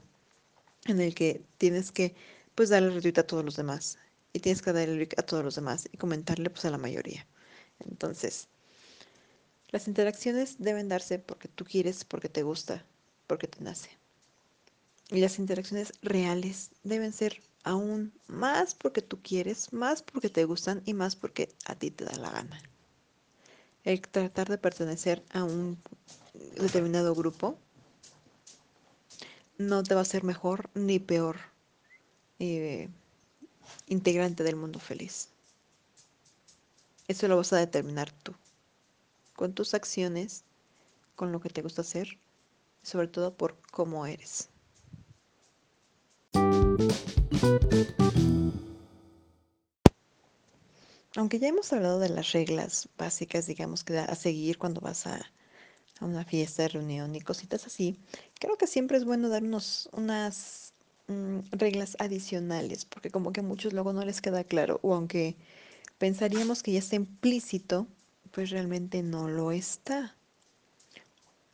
en 0.85 1.01
el 1.01 1.15
que 1.15 1.41
tienes 1.57 1.91
que 1.91 2.15
pues 2.55 2.69
darle 2.69 2.89
retweet 2.91 3.19
a 3.19 3.27
todos 3.27 3.45
los 3.45 3.55
demás 3.55 3.97
y 4.33 4.39
tienes 4.39 4.61
que 4.61 4.73
darle 4.73 4.97
like 4.97 5.15
a 5.19 5.23
todos 5.23 5.43
los 5.43 5.55
demás 5.55 5.87
y 5.91 5.97
comentarle 5.97 6.49
pues 6.49 6.65
a 6.65 6.69
la 6.69 6.77
mayoría. 6.77 7.25
Entonces, 7.79 8.47
las 9.69 9.87
interacciones 9.87 10.57
deben 10.59 10.89
darse 10.89 11.19
porque 11.19 11.47
tú 11.47 11.65
quieres, 11.65 12.03
porque 12.03 12.29
te 12.29 12.43
gusta, 12.43 12.85
porque 13.27 13.47
te 13.47 13.63
nace. 13.63 13.89
Y 15.09 15.19
las 15.19 15.39
interacciones 15.39 15.93
reales 16.01 16.71
deben 16.83 17.13
ser 17.13 17.41
aún 17.63 18.13
más 18.27 18.75
porque 18.75 19.01
tú 19.01 19.21
quieres, 19.21 19.73
más 19.73 20.01
porque 20.01 20.29
te 20.29 20.45
gustan 20.45 20.81
y 20.85 20.93
más 20.93 21.15
porque 21.15 21.49
a 21.65 21.75
ti 21.75 21.91
te 21.91 22.05
da 22.05 22.15
la 22.17 22.31
gana. 22.31 22.61
El 23.83 24.01
tratar 24.01 24.49
de 24.49 24.57
pertenecer 24.57 25.23
a 25.31 25.43
un 25.43 25.77
determinado 26.33 27.13
grupo 27.15 27.57
no 29.57 29.83
te 29.83 29.95
va 29.95 30.01
a 30.01 30.05
ser 30.05 30.23
mejor 30.23 30.69
ni 30.73 30.99
peor 30.99 31.37
eh, 32.39 32.89
integrante 33.87 34.43
del 34.43 34.55
mundo 34.55 34.79
feliz. 34.79 35.29
Eso 37.07 37.27
lo 37.27 37.37
vas 37.37 37.53
a 37.53 37.57
determinar 37.57 38.11
tú, 38.11 38.33
con 39.35 39.53
tus 39.53 39.73
acciones, 39.73 40.43
con 41.15 41.31
lo 41.31 41.39
que 41.41 41.49
te 41.49 41.61
gusta 41.61 41.81
hacer, 41.81 42.17
sobre 42.81 43.07
todo 43.07 43.33
por 43.33 43.57
cómo 43.71 44.05
eres. 44.05 44.49
Aunque 51.17 51.39
ya 51.39 51.49
hemos 51.49 51.73
hablado 51.73 51.99
de 51.99 52.09
las 52.09 52.31
reglas 52.31 52.87
básicas, 52.97 53.45
digamos, 53.45 53.83
que 53.83 53.97
a 53.97 54.15
seguir 54.15 54.57
cuando 54.57 54.79
vas 54.79 55.05
a, 55.05 55.21
una 56.05 56.25
fiesta, 56.25 56.67
reunión 56.67 57.15
y 57.15 57.21
cositas 57.21 57.65
así, 57.65 57.97
creo 58.39 58.57
que 58.57 58.67
siempre 58.67 58.97
es 58.97 59.05
bueno 59.05 59.29
darnos 59.29 59.89
unas 59.93 60.73
mm, 61.07 61.39
reglas 61.51 61.95
adicionales, 61.99 62.85
porque 62.85 63.11
como 63.11 63.31
que 63.31 63.41
a 63.41 63.43
muchos 63.43 63.73
luego 63.73 63.93
no 63.93 64.03
les 64.03 64.21
queda 64.21 64.43
claro, 64.43 64.79
o 64.81 64.93
aunque 64.95 65.35
pensaríamos 65.97 66.63
que 66.63 66.73
ya 66.73 66.79
está 66.79 66.95
implícito, 66.95 67.87
pues 68.31 68.49
realmente 68.49 69.03
no 69.03 69.29
lo 69.29 69.51
está. 69.51 70.15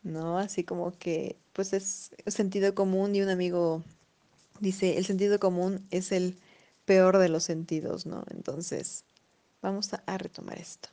¿No? 0.03 0.37
Así 0.37 0.63
como 0.63 0.97
que, 0.97 1.35
pues 1.51 1.73
es 1.73 2.11
sentido 2.27 2.73
común 2.73 3.13
y 3.15 3.21
un 3.21 3.29
amigo 3.29 3.83
dice, 4.59 4.97
el 4.97 5.05
sentido 5.05 5.39
común 5.39 5.85
es 5.91 6.11
el 6.11 6.37
peor 6.85 7.17
de 7.17 7.29
los 7.29 7.43
sentidos, 7.43 8.05
¿no? 8.05 8.23
Entonces, 8.29 9.03
vamos 9.61 9.91
a, 9.93 10.17
retomar 10.17 10.57
esto. 10.57 10.89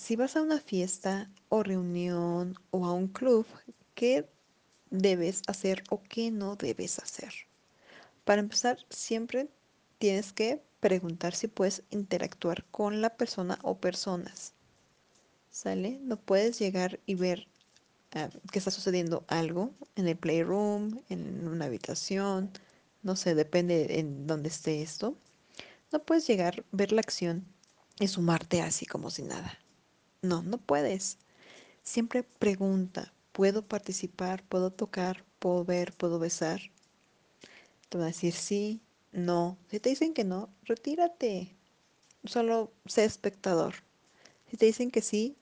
Si 0.00 0.16
vas 0.16 0.34
a 0.34 0.40
una 0.40 0.60
fiesta 0.60 1.30
o 1.50 1.62
reunión 1.62 2.58
o 2.70 2.86
a 2.86 2.94
un 2.94 3.06
club, 3.06 3.46
¿qué 3.94 4.26
debes 4.88 5.42
hacer 5.46 5.84
o 5.90 6.02
qué 6.02 6.30
no 6.30 6.56
debes 6.56 6.98
hacer? 6.98 7.34
Para 8.24 8.40
empezar, 8.40 8.78
siempre 8.88 9.50
tienes 9.98 10.32
que 10.32 10.62
preguntar 10.80 11.34
si 11.34 11.48
puedes 11.48 11.82
interactuar 11.90 12.64
con 12.70 13.02
la 13.02 13.10
persona 13.10 13.58
o 13.62 13.76
personas. 13.76 14.54
¿Sale? 15.50 16.00
No 16.02 16.16
puedes 16.16 16.58
llegar 16.58 16.98
y 17.04 17.14
ver 17.14 17.46
ah, 18.14 18.30
que 18.50 18.58
está 18.58 18.70
sucediendo 18.70 19.24
algo 19.28 19.74
en 19.96 20.08
el 20.08 20.16
playroom, 20.16 21.02
en 21.10 21.46
una 21.46 21.66
habitación, 21.66 22.50
no 23.02 23.16
sé, 23.16 23.34
depende 23.34 23.98
en 23.98 24.26
dónde 24.26 24.48
esté 24.48 24.80
esto. 24.80 25.14
No 25.92 26.02
puedes 26.02 26.26
llegar, 26.26 26.64
ver 26.72 26.90
la 26.90 27.02
acción 27.02 27.44
y 27.98 28.08
sumarte 28.08 28.62
así 28.62 28.86
como 28.86 29.10
si 29.10 29.24
nada. 29.24 29.58
No, 30.22 30.42
no 30.42 30.58
puedes. 30.58 31.18
Siempre 31.82 32.22
pregunta, 32.22 33.12
¿puedo 33.32 33.62
participar? 33.66 34.42
¿Puedo 34.44 34.70
tocar? 34.70 35.24
¿Puedo 35.38 35.64
ver? 35.64 35.92
¿Puedo 35.94 36.18
besar? 36.18 36.60
Te 37.88 37.98
van 37.98 38.04
a 38.04 38.08
decir 38.08 38.34
sí, 38.34 38.80
no. 39.12 39.56
Si 39.70 39.80
te 39.80 39.90
dicen 39.90 40.14
que 40.14 40.24
no, 40.24 40.50
retírate. 40.64 41.56
Solo 42.24 42.70
sé 42.86 43.04
espectador. 43.04 43.74
Si 44.50 44.56
te 44.56 44.66
dicen 44.66 44.90
que 44.90 45.02
sí, 45.02 45.36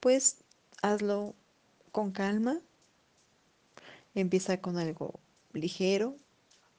pues 0.00 0.38
hazlo 0.80 1.34
con 1.92 2.10
calma. 2.10 2.60
Empieza 4.14 4.60
con 4.60 4.78
algo 4.78 5.20
ligero. 5.52 6.16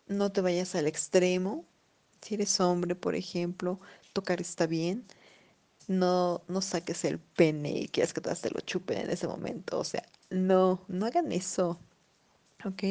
No 0.08 0.32
te 0.32 0.42
vayas 0.42 0.76
al 0.76 0.88
extremo. 0.88 1.66
Si 2.22 2.36
eres 2.36 2.60
hombre, 2.60 2.96
por 2.96 3.16
ejemplo, 3.16 3.80
tocar 4.14 4.42
está 4.42 4.66
bien. 4.66 5.06
No, 5.88 6.44
no 6.48 6.62
saques 6.62 7.06
el 7.06 7.20
pene 7.20 7.72
y 7.72 7.88
quieras 7.88 8.14
que 8.14 8.22
te 8.22 8.50
lo 8.50 8.60
chupen 8.62 9.00
en 9.00 9.10
ese 9.10 9.28
momento. 9.28 9.80
O 9.80 9.84
sea, 9.84 10.04
no, 10.30 10.84
no 10.88 11.06
hagan 11.06 11.32
eso. 11.32 11.80
¿Ok? 12.66 12.84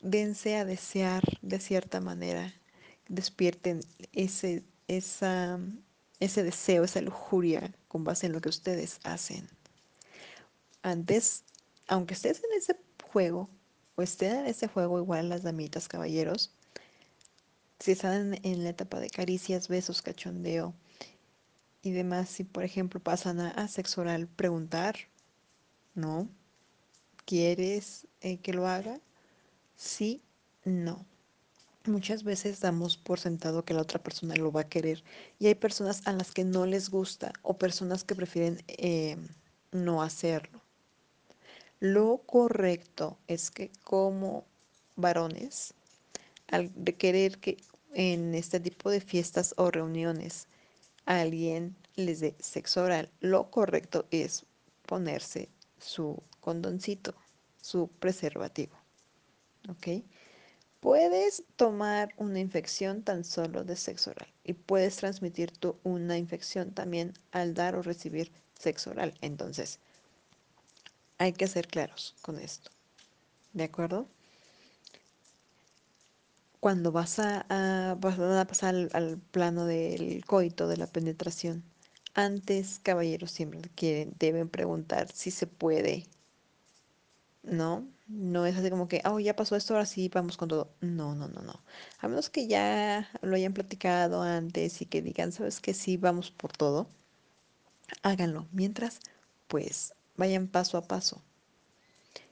dense 0.00 0.56
a 0.56 0.64
desear 0.64 1.22
de 1.42 1.60
cierta 1.60 2.00
manera, 2.00 2.54
despierten 3.08 3.80
ese, 4.12 4.64
esa, 4.88 5.60
ese 6.20 6.42
deseo, 6.42 6.84
esa 6.84 7.00
lujuria 7.00 7.74
con 7.88 8.04
base 8.04 8.26
en 8.26 8.32
lo 8.32 8.40
que 8.40 8.48
ustedes 8.48 8.98
hacen. 9.04 9.48
Antes, 10.82 11.44
aunque 11.86 12.14
estés 12.14 12.42
en 12.44 12.58
ese 12.58 12.76
juego, 13.04 13.50
o 13.96 14.02
estén 14.02 14.36
en 14.36 14.46
ese 14.46 14.68
juego 14.68 14.98
igual 14.98 15.28
las 15.28 15.42
damitas, 15.42 15.88
caballeros, 15.88 16.52
si 17.78 17.92
están 17.92 18.38
en 18.42 18.64
la 18.64 18.70
etapa 18.70 19.00
de 19.00 19.10
caricias, 19.10 19.68
besos, 19.68 20.02
cachondeo 20.02 20.74
y 21.82 21.92
demás, 21.92 22.28
si 22.28 22.44
por 22.44 22.64
ejemplo 22.64 23.00
pasan 23.00 23.40
a, 23.40 23.68
sexo 23.68 24.02
oral, 24.02 24.28
preguntar, 24.28 24.96
¿no? 25.94 26.28
¿Quieres 27.24 28.06
eh, 28.20 28.38
que 28.38 28.52
lo 28.52 28.66
haga? 28.66 29.00
Sí, 29.76 30.22
no. 30.64 31.06
Muchas 31.86 32.24
veces 32.24 32.60
damos 32.60 32.98
por 32.98 33.18
sentado 33.18 33.64
que 33.64 33.72
la 33.72 33.80
otra 33.80 34.02
persona 34.02 34.34
lo 34.36 34.52
va 34.52 34.62
a 34.62 34.68
querer 34.68 35.02
y 35.38 35.46
hay 35.46 35.54
personas 35.54 36.06
a 36.06 36.12
las 36.12 36.32
que 36.32 36.44
no 36.44 36.66
les 36.66 36.90
gusta 36.90 37.32
o 37.42 37.56
personas 37.56 38.04
que 38.04 38.14
prefieren 38.14 38.62
eh, 38.68 39.16
no 39.72 40.02
hacerlo. 40.02 40.60
Lo 41.78 42.18
correcto 42.26 43.16
es 43.26 43.50
que 43.50 43.70
como 43.84 44.44
varones, 44.96 45.72
al 46.48 46.70
querer 46.98 47.38
que 47.38 47.56
en 47.94 48.34
este 48.34 48.60
tipo 48.60 48.90
de 48.90 49.00
fiestas 49.00 49.54
o 49.56 49.70
reuniones 49.70 50.46
alguien 51.18 51.76
les 51.96 52.20
dé 52.20 52.36
sexo 52.38 52.84
oral, 52.84 53.10
lo 53.20 53.50
correcto 53.50 54.06
es 54.10 54.44
ponerse 54.86 55.48
su 55.78 56.22
condoncito, 56.40 57.14
su 57.60 57.88
preservativo. 57.88 58.76
¿Ok? 59.68 60.04
Puedes 60.78 61.42
tomar 61.56 62.14
una 62.16 62.38
infección 62.38 63.02
tan 63.02 63.24
solo 63.24 63.64
de 63.64 63.76
sexo 63.76 64.12
oral 64.12 64.28
y 64.44 64.54
puedes 64.54 64.96
transmitir 64.96 65.50
tú 65.50 65.76
una 65.82 66.16
infección 66.16 66.72
también 66.72 67.12
al 67.32 67.54
dar 67.54 67.74
o 67.76 67.82
recibir 67.82 68.32
sexo 68.58 68.90
oral. 68.90 69.12
Entonces, 69.20 69.78
hay 71.18 71.32
que 71.32 71.48
ser 71.48 71.66
claros 71.66 72.14
con 72.22 72.38
esto. 72.38 72.70
¿De 73.52 73.64
acuerdo? 73.64 74.06
Cuando 76.60 76.92
vas 76.92 77.18
a, 77.18 77.46
pasar 78.48 78.74
al, 78.74 78.90
al, 78.92 79.18
plano 79.18 79.64
del 79.64 80.24
coito, 80.26 80.68
de 80.68 80.76
la 80.76 80.86
penetración, 80.86 81.64
antes, 82.14 82.80
caballeros, 82.82 83.30
siempre 83.30 83.70
quieren, 83.74 84.14
deben 84.18 84.48
preguntar 84.48 85.10
si 85.12 85.30
se 85.30 85.46
puede. 85.46 86.06
¿No? 87.42 87.88
No 88.08 88.44
es 88.46 88.56
así 88.56 88.68
como 88.70 88.88
que, 88.88 89.02
oh, 89.04 89.20
ya 89.20 89.36
pasó 89.36 89.56
esto, 89.56 89.74
ahora 89.74 89.86
sí 89.86 90.08
vamos 90.08 90.36
con 90.36 90.48
todo. 90.48 90.70
No, 90.80 91.14
no, 91.14 91.28
no, 91.28 91.42
no. 91.42 91.62
A 92.00 92.08
menos 92.08 92.28
que 92.28 92.46
ya 92.46 93.08
lo 93.22 93.36
hayan 93.36 93.54
platicado 93.54 94.22
antes 94.22 94.82
y 94.82 94.86
que 94.86 95.00
digan, 95.02 95.32
¿sabes 95.32 95.60
que 95.60 95.72
Sí, 95.74 95.96
vamos 95.96 96.30
por 96.30 96.52
todo. 96.52 96.88
Háganlo. 98.02 98.46
Mientras, 98.52 99.00
pues, 99.48 99.94
vayan 100.16 100.48
paso 100.48 100.76
a 100.76 100.82
paso. 100.82 101.22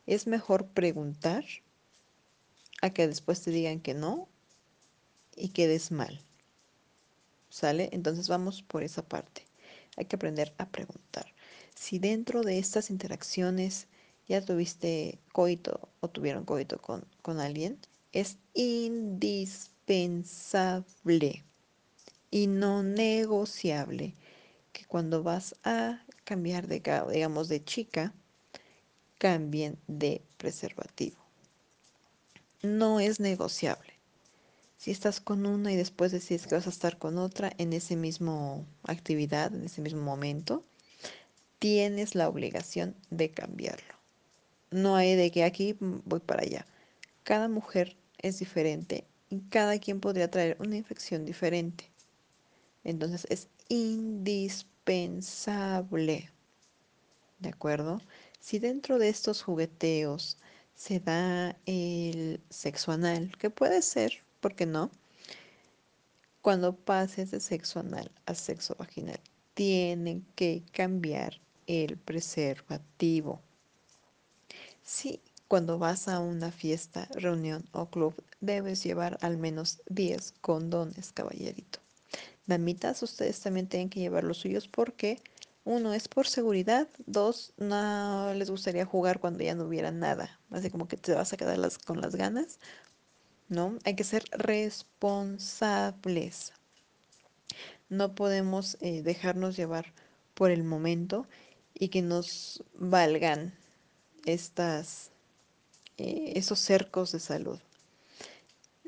Es 0.06 0.26
mejor 0.26 0.66
preguntar 0.66 1.44
a 2.80 2.90
que 2.90 3.06
después 3.06 3.42
te 3.42 3.50
digan 3.50 3.80
que 3.80 3.94
no 3.94 4.28
y 5.36 5.50
quedes 5.50 5.90
mal. 5.90 6.22
¿Sale? 7.50 7.88
Entonces 7.92 8.28
vamos 8.28 8.62
por 8.62 8.82
esa 8.82 9.02
parte. 9.02 9.44
Hay 9.96 10.04
que 10.04 10.16
aprender 10.16 10.52
a 10.58 10.68
preguntar. 10.68 11.26
Si 11.74 11.98
dentro 11.98 12.42
de 12.42 12.58
estas 12.58 12.90
interacciones 12.90 13.86
ya 14.26 14.44
tuviste 14.44 15.18
coito 15.32 15.88
o 16.00 16.08
tuvieron 16.08 16.44
coito 16.44 16.80
con, 16.80 17.06
con 17.22 17.40
alguien, 17.40 17.78
es 18.12 18.36
indispensable 18.54 21.44
y 22.30 22.46
no 22.46 22.82
negociable 22.82 24.14
que 24.72 24.84
cuando 24.84 25.22
vas 25.22 25.56
a 25.64 26.04
cambiar 26.24 26.66
de, 26.66 26.82
digamos, 27.12 27.48
de 27.48 27.64
chica, 27.64 28.14
cambien 29.18 29.78
de 29.86 30.22
preservativo. 30.36 31.27
No 32.62 32.98
es 32.98 33.20
negociable. 33.20 33.94
Si 34.78 34.90
estás 34.90 35.20
con 35.20 35.46
una 35.46 35.72
y 35.72 35.76
después 35.76 36.10
decides 36.10 36.46
que 36.46 36.56
vas 36.56 36.66
a 36.66 36.70
estar 36.70 36.98
con 36.98 37.18
otra 37.18 37.52
en 37.58 37.72
ese 37.72 37.94
mismo 37.94 38.66
actividad, 38.82 39.54
en 39.54 39.64
ese 39.64 39.80
mismo 39.80 40.02
momento, 40.02 40.64
tienes 41.60 42.16
la 42.16 42.28
obligación 42.28 42.96
de 43.10 43.30
cambiarlo. 43.30 43.94
No 44.70 44.96
hay 44.96 45.14
de 45.14 45.30
que 45.30 45.44
aquí 45.44 45.76
voy 45.80 46.20
para 46.20 46.42
allá. 46.42 46.66
Cada 47.22 47.48
mujer 47.48 47.96
es 48.18 48.40
diferente 48.40 49.06
y 49.30 49.38
cada 49.50 49.78
quien 49.78 50.00
podría 50.00 50.30
traer 50.30 50.56
una 50.60 50.76
infección 50.76 51.24
diferente. 51.24 51.90
Entonces 52.82 53.26
es 53.30 53.48
indispensable. 53.68 56.30
¿De 57.38 57.50
acuerdo? 57.50 58.00
Si 58.40 58.58
dentro 58.58 58.98
de 58.98 59.10
estos 59.10 59.42
jugueteos 59.42 60.38
se 60.78 61.00
da 61.00 61.56
el 61.66 62.40
sexo 62.50 62.92
anal, 62.92 63.36
que 63.36 63.50
puede 63.50 63.82
ser, 63.82 64.22
¿por 64.40 64.54
qué 64.54 64.64
no? 64.64 64.92
Cuando 66.40 66.76
pases 66.76 67.32
de 67.32 67.40
sexo 67.40 67.80
anal 67.80 68.12
a 68.26 68.34
sexo 68.36 68.76
vaginal, 68.78 69.18
tienen 69.54 70.24
que 70.36 70.62
cambiar 70.70 71.40
el 71.66 71.98
preservativo. 71.98 73.42
Si 74.84 75.20
cuando 75.48 75.78
vas 75.80 76.06
a 76.06 76.20
una 76.20 76.52
fiesta, 76.52 77.08
reunión 77.10 77.68
o 77.72 77.86
club, 77.86 78.14
debes 78.40 78.84
llevar 78.84 79.18
al 79.20 79.36
menos 79.36 79.80
10 79.88 80.32
condones, 80.40 81.12
caballerito. 81.12 81.80
Damitas, 82.46 83.02
ustedes 83.02 83.40
también 83.40 83.66
tienen 83.66 83.90
que 83.90 83.98
llevar 83.98 84.22
los 84.22 84.38
suyos 84.38 84.68
porque 84.68 85.20
uno 85.68 85.92
es 85.92 86.08
por 86.08 86.26
seguridad, 86.26 86.88
dos 87.04 87.52
no 87.58 88.32
les 88.32 88.50
gustaría 88.50 88.86
jugar 88.86 89.20
cuando 89.20 89.44
ya 89.44 89.54
no 89.54 89.64
hubiera 89.64 89.90
nada, 89.90 90.40
así 90.50 90.70
como 90.70 90.88
que 90.88 90.96
te 90.96 91.12
vas 91.12 91.34
a 91.34 91.36
quedar 91.36 91.58
las, 91.58 91.76
con 91.76 92.00
las 92.00 92.16
ganas, 92.16 92.58
¿no? 93.50 93.78
Hay 93.84 93.94
que 93.94 94.04
ser 94.04 94.24
responsables. 94.30 96.54
No 97.90 98.14
podemos 98.14 98.78
eh, 98.80 99.02
dejarnos 99.02 99.58
llevar 99.58 99.92
por 100.32 100.50
el 100.50 100.64
momento 100.64 101.26
y 101.74 101.88
que 101.88 102.00
nos 102.00 102.64
valgan 102.74 103.52
estas, 104.24 105.10
eh, 105.98 106.32
esos 106.36 106.60
cercos 106.60 107.12
de 107.12 107.20
salud. 107.20 107.58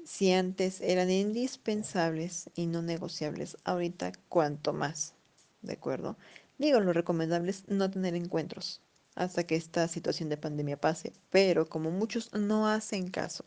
Si 0.07 0.33
antes 0.33 0.81
eran 0.81 1.11
indispensables 1.11 2.49
y 2.55 2.69
no 2.69 2.81
negociables, 2.81 3.59
ahorita 3.65 4.13
cuanto 4.31 4.73
más, 4.73 5.13
¿de 5.61 5.75
acuerdo? 5.75 6.17
Digo, 6.61 6.79
lo 6.79 6.93
recomendable 6.93 7.51
es 7.51 7.67
no 7.67 7.91
tener 7.91 8.15
encuentros 8.15 8.81
hasta 9.17 9.43
que 9.43 9.57
esta 9.57 9.89
situación 9.89 10.29
de 10.29 10.37
pandemia 10.37 10.81
pase, 10.81 11.13
pero 11.31 11.69
como 11.69 11.91
muchos 11.91 12.33
no 12.33 12.69
hacen 12.69 13.11
caso, 13.11 13.45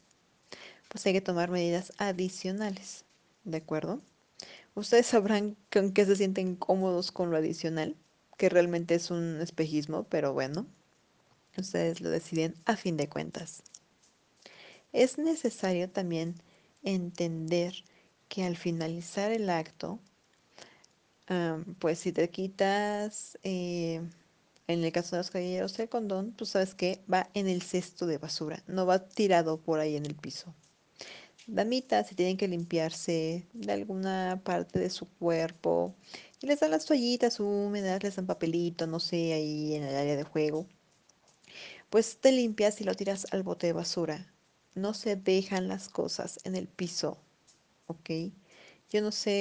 pues 0.90 1.06
hay 1.06 1.14
que 1.14 1.22
tomar 1.22 1.50
medidas 1.50 1.94
adicionales, 1.98 3.06
¿de 3.46 3.58
acuerdo? 3.58 4.02
Ustedes 4.76 5.06
sabrán 5.06 5.56
con 5.72 5.94
qué 5.94 6.06
se 6.06 6.18
sienten 6.18 6.58
cómodos 6.58 7.14
con 7.14 7.32
lo 7.32 7.38
adicional, 7.38 7.96
que 8.38 8.50
realmente 8.50 8.96
es 8.96 9.12
un 9.12 9.40
espejismo, 9.40 10.04
pero 10.10 10.34
bueno, 10.34 10.66
Ustedes 11.58 12.02
lo 12.02 12.10
deciden 12.10 12.56
a 12.66 12.76
fin 12.76 12.98
de 12.98 13.08
cuentas. 13.08 13.62
Es 14.92 15.18
necesario 15.18 15.90
también 15.90 16.36
entender 16.82 17.76
que 18.28 18.44
al 18.44 18.58
finalizar 18.58 19.32
el 19.32 19.50
acto, 19.50 20.00
um, 21.30 21.76
pues 21.76 22.00
si 22.00 22.12
te 22.12 22.30
quitas, 22.30 23.38
eh, 23.44 24.02
en 24.68 24.84
el 24.84 24.92
caso 24.92 25.16
de 25.16 25.20
los 25.22 25.32
caballeros, 25.32 25.78
el 25.80 25.90
condón, 25.90 26.34
pues 26.38 26.52
sabes 26.52 26.74
que 26.76 27.02
va 27.12 27.30
en 27.34 27.48
el 27.48 27.62
cesto 27.62 28.06
de 28.08 28.18
basura, 28.18 28.64
no 28.68 28.86
va 28.86 29.08
tirado 29.08 29.60
por 29.60 29.80
ahí 29.80 29.96
en 29.96 30.06
el 30.06 30.16
piso. 30.16 30.54
Damitas, 31.48 32.08
si 32.08 32.16
tienen 32.16 32.38
que 32.38 32.48
limpiarse 32.48 33.46
de 33.54 33.74
alguna 33.74 34.42
parte 34.44 34.80
de 34.80 34.90
su 34.90 35.10
cuerpo, 35.10 35.94
y 36.42 36.48
les 36.48 36.60
dan 36.60 36.72
las 36.72 36.86
toallitas 36.86 37.40
húmedas, 37.40 38.02
les 38.04 38.16
dan 38.16 38.28
papelito, 38.28 38.88
no 38.88 39.00
sé, 39.00 39.34
ahí 39.34 39.76
en 39.76 39.84
el 39.84 39.96
área 39.96 40.16
de 40.16 40.24
juego, 40.24 40.68
pues 41.90 42.18
te 42.18 42.32
limpias 42.32 42.82
y 42.82 42.86
lo 42.86 42.96
tiras 42.96 43.28
al 43.32 43.44
bote 43.44 43.68
de 43.68 43.74
basura. 43.74 44.34
No 44.76 44.94
se 44.94 45.16
dejan 45.16 45.68
las 45.68 45.90
cosas 45.90 46.40
en 46.44 46.56
el 46.56 46.68
piso, 46.68 47.18
¿ok? 47.88 48.10
Yo 48.90 49.02
no 49.02 49.12
sé 49.12 49.32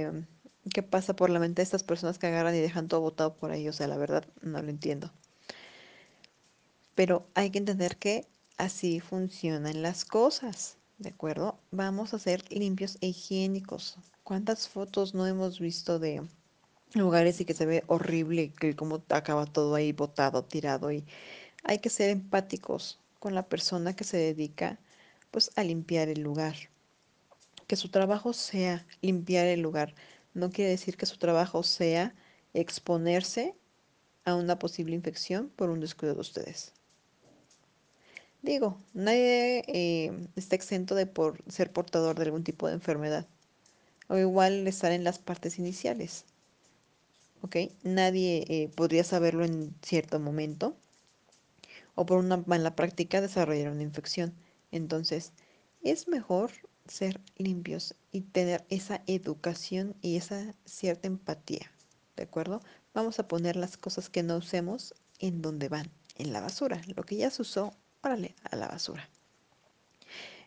eh, 0.00 0.24
qué 0.70 0.82
pasa 0.82 1.14
por 1.14 1.30
la 1.30 1.38
mente 1.38 1.60
de 1.60 1.64
estas 1.64 1.82
personas 1.82 2.18
que 2.18 2.26
agarran 2.26 2.54
y 2.54 2.60
dejan 2.60 2.88
todo 2.88 3.00
botado 3.00 3.34
por 3.34 3.50
ahí, 3.50 3.68
o 3.68 3.72
sea, 3.72 3.88
la 3.88 3.96
verdad 3.96 4.24
no 4.40 4.62
lo 4.62 4.70
entiendo. 4.70 5.12
Pero 6.94 7.26
hay 7.34 7.50
que 7.50 7.58
entender 7.58 7.96
que 7.96 8.26
así 8.58 9.00
funcionan 9.00 9.82
las 9.82 10.04
cosas, 10.04 10.76
¿de 10.98 11.10
acuerdo? 11.10 11.58
Vamos 11.70 12.14
a 12.14 12.18
ser 12.18 12.44
limpios 12.52 12.98
e 13.00 13.08
higiénicos. 13.08 13.96
¿Cuántas 14.22 14.68
fotos 14.68 15.14
no 15.14 15.26
hemos 15.26 15.58
visto 15.58 15.98
de 15.98 16.22
lugares 16.94 17.40
y 17.40 17.44
que 17.44 17.54
se 17.54 17.66
ve 17.66 17.84
horrible, 17.86 18.52
que 18.52 18.76
como 18.76 19.02
acaba 19.08 19.46
todo 19.46 19.74
ahí 19.74 19.92
botado, 19.92 20.44
tirado 20.44 20.92
y 20.92 21.04
hay 21.64 21.78
que 21.78 21.90
ser 21.90 22.10
empáticos 22.10 23.00
con 23.18 23.34
la 23.34 23.46
persona 23.46 23.94
que 23.94 24.04
se 24.04 24.16
dedica 24.16 24.78
pues 25.30 25.50
a 25.56 25.64
limpiar 25.64 26.08
el 26.08 26.20
lugar. 26.20 26.54
Que 27.66 27.76
su 27.76 27.88
trabajo 27.88 28.32
sea 28.32 28.86
limpiar 29.00 29.46
el 29.46 29.60
lugar 29.60 29.94
no 30.34 30.50
quiere 30.50 30.70
decir 30.70 30.96
que 30.96 31.06
su 31.06 31.18
trabajo 31.18 31.62
sea 31.62 32.14
exponerse 32.54 33.54
a 34.24 34.34
una 34.34 34.58
posible 34.58 34.94
infección 34.94 35.50
por 35.56 35.70
un 35.70 35.80
descuido 35.80 36.14
de 36.14 36.20
ustedes. 36.20 36.72
Digo, 38.42 38.76
nadie 38.92 39.64
eh, 39.68 40.28
está 40.34 40.56
exento 40.56 40.94
de 40.94 41.06
por 41.06 41.42
ser 41.50 41.72
portador 41.72 42.16
de 42.16 42.24
algún 42.24 42.44
tipo 42.44 42.66
de 42.66 42.74
enfermedad 42.74 43.26
o 44.08 44.18
igual 44.18 44.66
estar 44.66 44.92
en 44.92 45.04
las 45.04 45.18
partes 45.18 45.58
iniciales. 45.58 46.24
¿Ok? 47.42 47.56
Nadie 47.82 48.44
eh, 48.48 48.68
podría 48.74 49.04
saberlo 49.04 49.44
en 49.44 49.74
cierto 49.82 50.18
momento 50.20 50.76
o 51.94 52.06
por 52.06 52.18
una 52.18 52.38
mala 52.46 52.74
práctica 52.74 53.20
desarrollar 53.20 53.70
una 53.70 53.82
infección. 53.82 54.34
Entonces, 54.70 55.32
es 55.82 56.08
mejor 56.08 56.50
ser 56.86 57.20
limpios 57.36 57.94
y 58.10 58.22
tener 58.22 58.64
esa 58.68 59.02
educación 59.06 59.94
y 60.02 60.16
esa 60.16 60.54
cierta 60.64 61.08
empatía, 61.08 61.70
¿de 62.16 62.24
acuerdo? 62.24 62.60
Vamos 62.94 63.18
a 63.18 63.28
poner 63.28 63.56
las 63.56 63.76
cosas 63.76 64.10
que 64.10 64.22
no 64.22 64.36
usemos 64.36 64.94
en 65.18 65.40
donde 65.40 65.68
van, 65.68 65.90
en 66.16 66.32
la 66.32 66.40
basura. 66.40 66.82
Lo 66.94 67.04
que 67.04 67.16
ya 67.16 67.30
se 67.30 67.42
usó, 67.42 67.72
órale, 68.02 68.34
a 68.50 68.56
la 68.56 68.68
basura. 68.68 69.08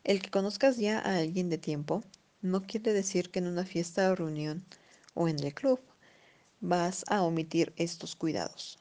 El 0.04 0.21
que 0.21 0.30
conozcas 0.30 0.78
ya 0.78 1.00
a 1.00 1.17
alguien 1.17 1.50
de 1.50 1.58
tiempo 1.58 2.04
No 2.41 2.62
quiere 2.62 2.93
decir 2.93 3.32
que 3.32 3.39
en 3.39 3.48
una 3.48 3.65
fiesta 3.65 4.12
o 4.12 4.15
reunión 4.15 4.63
o 5.15 5.28
en 5.28 5.39
el 5.39 5.54
club 5.56 5.80
vas 6.62 7.04
a 7.08 7.24
omitir 7.24 7.74
estos 7.76 8.15
cuidados. 8.15 8.78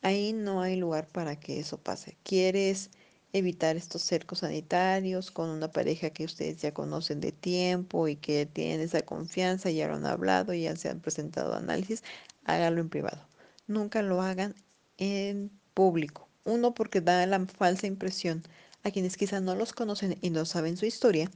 Ahí 0.00 0.32
no 0.32 0.62
hay 0.62 0.76
lugar 0.76 1.08
para 1.08 1.38
que 1.38 1.60
eso 1.60 1.76
pase. 1.78 2.16
¿Quieres 2.22 2.90
evitar 3.32 3.76
estos 3.76 4.02
cercos 4.02 4.38
sanitarios 4.40 5.30
con 5.30 5.50
una 5.50 5.70
pareja 5.70 6.10
que 6.10 6.24
ustedes 6.24 6.58
ya 6.62 6.72
conocen 6.72 7.20
de 7.20 7.32
tiempo 7.32 8.08
y 8.08 8.16
que 8.16 8.46
tienen 8.46 8.80
esa 8.80 9.02
confianza, 9.02 9.70
ya 9.70 9.88
lo 9.88 9.96
han 9.96 10.06
hablado, 10.06 10.54
ya 10.54 10.74
se 10.76 10.88
han 10.88 11.00
presentado 11.00 11.54
análisis? 11.54 12.02
Hágalo 12.44 12.80
en 12.80 12.88
privado. 12.88 13.26
Nunca 13.66 14.02
lo 14.02 14.22
hagan 14.22 14.54
en 14.98 15.50
público. 15.74 16.28
Uno, 16.44 16.74
porque 16.74 17.00
da 17.00 17.26
la 17.26 17.44
falsa 17.46 17.86
impresión 17.86 18.44
a 18.84 18.90
quienes 18.90 19.16
quizá 19.16 19.40
no 19.40 19.54
los 19.56 19.72
conocen 19.72 20.16
y 20.22 20.30
no 20.30 20.44
saben 20.44 20.76
su 20.76 20.86
historia, 20.86 21.30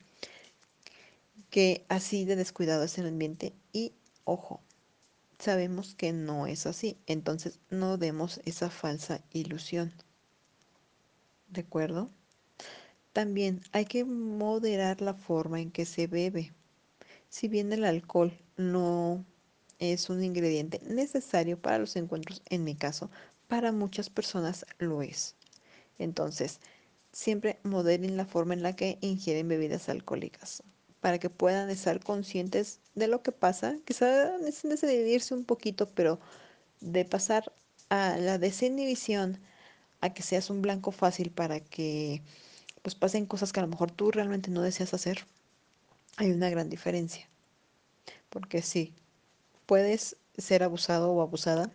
que 1.50 1.84
así 1.88 2.24
de 2.24 2.36
descuidado 2.36 2.84
es 2.84 2.96
el 2.98 3.08
ambiente. 3.08 3.52
Y 3.72 3.92
ojo, 4.24 4.60
sabemos 5.40 5.96
que 5.96 6.12
no 6.12 6.46
es 6.46 6.66
así, 6.66 6.96
entonces 7.06 7.58
no 7.68 7.98
demos 7.98 8.40
esa 8.44 8.70
falsa 8.70 9.20
ilusión. 9.32 9.92
¿De 11.50 11.62
acuerdo? 11.62 12.10
También 13.12 13.60
hay 13.72 13.84
que 13.84 14.04
moderar 14.04 15.00
la 15.00 15.14
forma 15.14 15.60
en 15.60 15.72
que 15.72 15.84
se 15.84 16.06
bebe. 16.06 16.52
Si 17.28 17.48
bien 17.48 17.72
el 17.72 17.84
alcohol 17.84 18.32
no 18.56 19.24
es 19.80 20.10
un 20.10 20.22
ingrediente 20.22 20.80
necesario 20.86 21.60
para 21.60 21.78
los 21.78 21.96
encuentros, 21.96 22.42
en 22.48 22.62
mi 22.62 22.76
caso, 22.76 23.10
para 23.48 23.72
muchas 23.72 24.10
personas 24.10 24.64
lo 24.78 25.02
es. 25.02 25.34
Entonces, 25.98 26.60
siempre 27.12 27.58
moderen 27.64 28.16
la 28.16 28.26
forma 28.26 28.54
en 28.54 28.62
la 28.62 28.76
que 28.76 28.98
ingieren 29.00 29.48
bebidas 29.48 29.88
alcohólicas 29.88 30.62
para 31.00 31.18
que 31.18 31.30
puedan 31.30 31.68
estar 31.70 31.98
conscientes 31.98 32.78
de 32.94 33.08
lo 33.08 33.22
que 33.22 33.32
pasa. 33.32 33.76
Quizá 33.84 34.38
necesiten 34.38 34.70
decidirse 34.70 35.34
un 35.34 35.44
poquito, 35.44 35.90
pero 35.90 36.20
de 36.80 37.04
pasar 37.04 37.52
a 37.88 38.16
la 38.18 38.38
desinhibición 38.38 39.40
a 40.00 40.10
que 40.10 40.22
seas 40.22 40.50
un 40.50 40.62
blanco 40.62 40.92
fácil 40.92 41.30
para 41.30 41.60
que 41.60 42.22
pues 42.82 42.94
pasen 42.94 43.26
cosas 43.26 43.52
que 43.52 43.60
a 43.60 43.62
lo 43.62 43.68
mejor 43.68 43.90
tú 43.90 44.10
realmente 44.10 44.50
no 44.50 44.62
deseas 44.62 44.94
hacer, 44.94 45.26
hay 46.16 46.30
una 46.30 46.48
gran 46.50 46.70
diferencia. 46.70 47.28
Porque 48.30 48.62
sí, 48.62 48.94
puedes 49.66 50.16
ser 50.38 50.62
abusado 50.62 51.12
o 51.12 51.22
abusada 51.22 51.70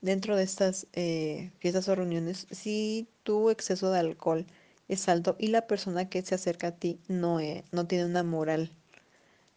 dentro 0.00 0.36
de 0.36 0.44
estas 0.44 0.86
eh, 0.92 1.50
fiestas 1.58 1.88
o 1.88 1.94
reuniones 1.94 2.46
si 2.50 3.08
tu 3.22 3.50
exceso 3.50 3.90
de 3.90 4.00
alcohol 4.00 4.46
es 4.88 5.08
alto 5.08 5.36
y 5.38 5.48
la 5.48 5.66
persona 5.66 6.08
que 6.08 6.22
se 6.22 6.34
acerca 6.34 6.68
a 6.68 6.72
ti 6.72 7.00
no, 7.08 7.40
eh, 7.40 7.64
no 7.72 7.86
tiene 7.86 8.04
una 8.04 8.22
moral 8.22 8.70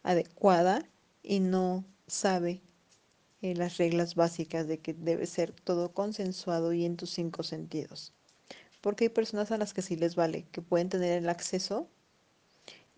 adecuada 0.02 0.84
y 1.22 1.40
no 1.40 1.84
sabe 2.06 2.60
eh, 3.42 3.54
las 3.54 3.78
reglas 3.78 4.14
básicas 4.14 4.66
de 4.66 4.78
que 4.78 4.94
debe 4.94 5.26
ser 5.26 5.52
todo 5.52 5.92
consensuado 5.92 6.72
y 6.72 6.84
en 6.84 6.96
tus 6.96 7.10
cinco 7.10 7.42
sentidos. 7.42 8.12
Porque 8.80 9.04
hay 9.04 9.08
personas 9.10 9.50
a 9.50 9.58
las 9.58 9.74
que 9.74 9.82
sí 9.82 9.96
les 9.96 10.14
vale, 10.14 10.44
que 10.52 10.62
pueden 10.62 10.88
tener 10.88 11.18
el 11.18 11.28
acceso 11.28 11.88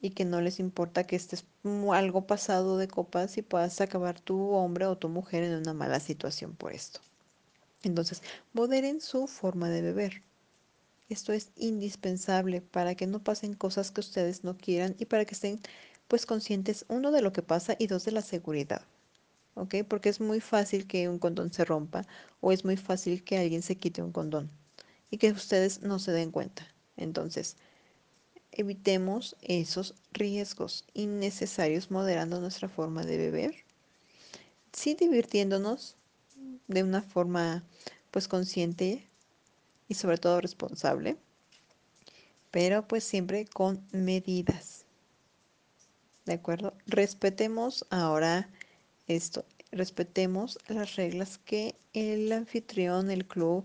y 0.00 0.10
que 0.10 0.24
no 0.24 0.40
les 0.40 0.58
importa 0.58 1.04
que 1.04 1.16
estés 1.16 1.44
algo 1.92 2.26
pasado 2.26 2.76
de 2.76 2.88
copas 2.88 3.38
y 3.38 3.42
puedas 3.42 3.80
acabar 3.80 4.20
tu 4.20 4.50
hombre 4.50 4.86
o 4.86 4.98
tu 4.98 5.08
mujer 5.08 5.44
en 5.44 5.54
una 5.54 5.74
mala 5.74 6.00
situación 6.00 6.54
por 6.54 6.72
esto. 6.72 7.00
Entonces, 7.84 8.22
moderen 8.52 9.00
su 9.00 9.26
forma 9.26 9.70
de 9.70 9.82
beber. 9.82 10.22
Esto 11.08 11.32
es 11.32 11.50
indispensable 11.56 12.62
para 12.62 12.94
que 12.94 13.06
no 13.06 13.22
pasen 13.22 13.54
cosas 13.54 13.90
que 13.90 14.00
ustedes 14.00 14.44
no 14.44 14.56
quieran 14.56 14.96
y 14.98 15.04
para 15.04 15.24
que 15.24 15.34
estén 15.34 15.60
pues 16.08 16.26
conscientes, 16.26 16.84
uno, 16.88 17.12
de 17.12 17.22
lo 17.22 17.32
que 17.32 17.42
pasa 17.42 17.76
y 17.78 17.86
dos, 17.86 18.04
de 18.04 18.12
la 18.12 18.22
seguridad. 18.22 18.82
Porque 19.54 20.08
es 20.08 20.20
muy 20.20 20.40
fácil 20.40 20.86
que 20.86 21.08
un 21.08 21.18
condón 21.18 21.52
se 21.52 21.64
rompa 21.64 22.06
o 22.40 22.52
es 22.52 22.64
muy 22.64 22.76
fácil 22.76 23.22
que 23.22 23.38
alguien 23.38 23.62
se 23.62 23.76
quite 23.76 24.02
un 24.02 24.12
condón 24.12 24.50
y 25.10 25.18
que 25.18 25.30
ustedes 25.30 25.82
no 25.82 25.98
se 25.98 26.12
den 26.12 26.30
cuenta. 26.30 26.66
Entonces, 26.96 27.56
evitemos 28.50 29.36
esos 29.42 29.94
riesgos 30.12 30.84
innecesarios 30.94 31.90
moderando 31.90 32.40
nuestra 32.40 32.68
forma 32.68 33.04
de 33.04 33.18
beber, 33.18 33.54
sí 34.72 34.94
divirtiéndonos 34.94 35.96
de 36.68 36.82
una 36.82 37.02
forma 37.02 37.64
pues 38.10 38.28
consciente 38.28 39.06
y 39.88 39.94
sobre 39.94 40.18
todo 40.18 40.40
responsable, 40.40 41.16
pero 42.50 42.86
pues 42.86 43.04
siempre 43.04 43.46
con 43.46 43.86
medidas. 43.92 44.84
¿De 46.24 46.34
acuerdo? 46.34 46.74
Respetemos 46.86 47.84
ahora 47.90 48.48
esto, 49.08 49.44
respetemos 49.70 50.58
las 50.68 50.96
reglas 50.96 51.38
que 51.38 51.76
el 51.92 52.30
anfitrión, 52.32 53.10
el 53.10 53.26
club 53.26 53.64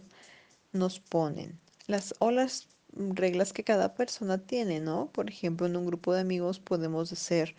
nos 0.74 1.00
ponen. 1.00 1.60
Las 1.88 2.14
o 2.20 2.32
las 2.32 2.68
reglas 2.94 3.54
que 3.54 3.64
cada 3.64 3.94
persona 3.96 4.38
tiene, 4.40 4.80
¿no? 4.80 5.12
Por 5.12 5.30
ejemplo, 5.30 5.68
en 5.68 5.76
un 5.78 5.86
grupo 5.86 6.14
de 6.14 6.22
amigos 6.22 6.60
podemos 6.60 7.10
ser 7.10 7.56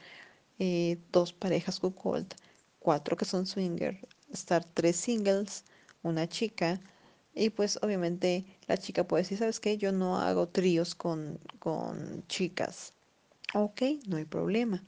eh, 0.58 0.98
dos 1.12 1.32
parejas 1.32 1.80
cuckold, 1.80 2.34
cuatro 2.80 3.16
que 3.16 3.24
son 3.24 3.46
swinger, 3.46 4.06
estar 4.32 4.64
tres 4.64 4.96
singles, 4.96 5.64
una 6.02 6.28
chica, 6.28 6.80
y 7.34 7.50
pues 7.50 7.78
obviamente 7.82 8.44
la 8.66 8.76
chica 8.76 9.06
puede 9.06 9.22
decir, 9.22 9.38
¿sabes 9.38 9.60
qué? 9.60 9.78
Yo 9.78 9.92
no 9.92 10.18
hago 10.18 10.48
tríos 10.48 10.94
con, 10.94 11.38
con 11.60 12.26
chicas. 12.26 12.94
Ok, 13.54 13.82
no 14.08 14.16
hay 14.16 14.24
problema. 14.24 14.82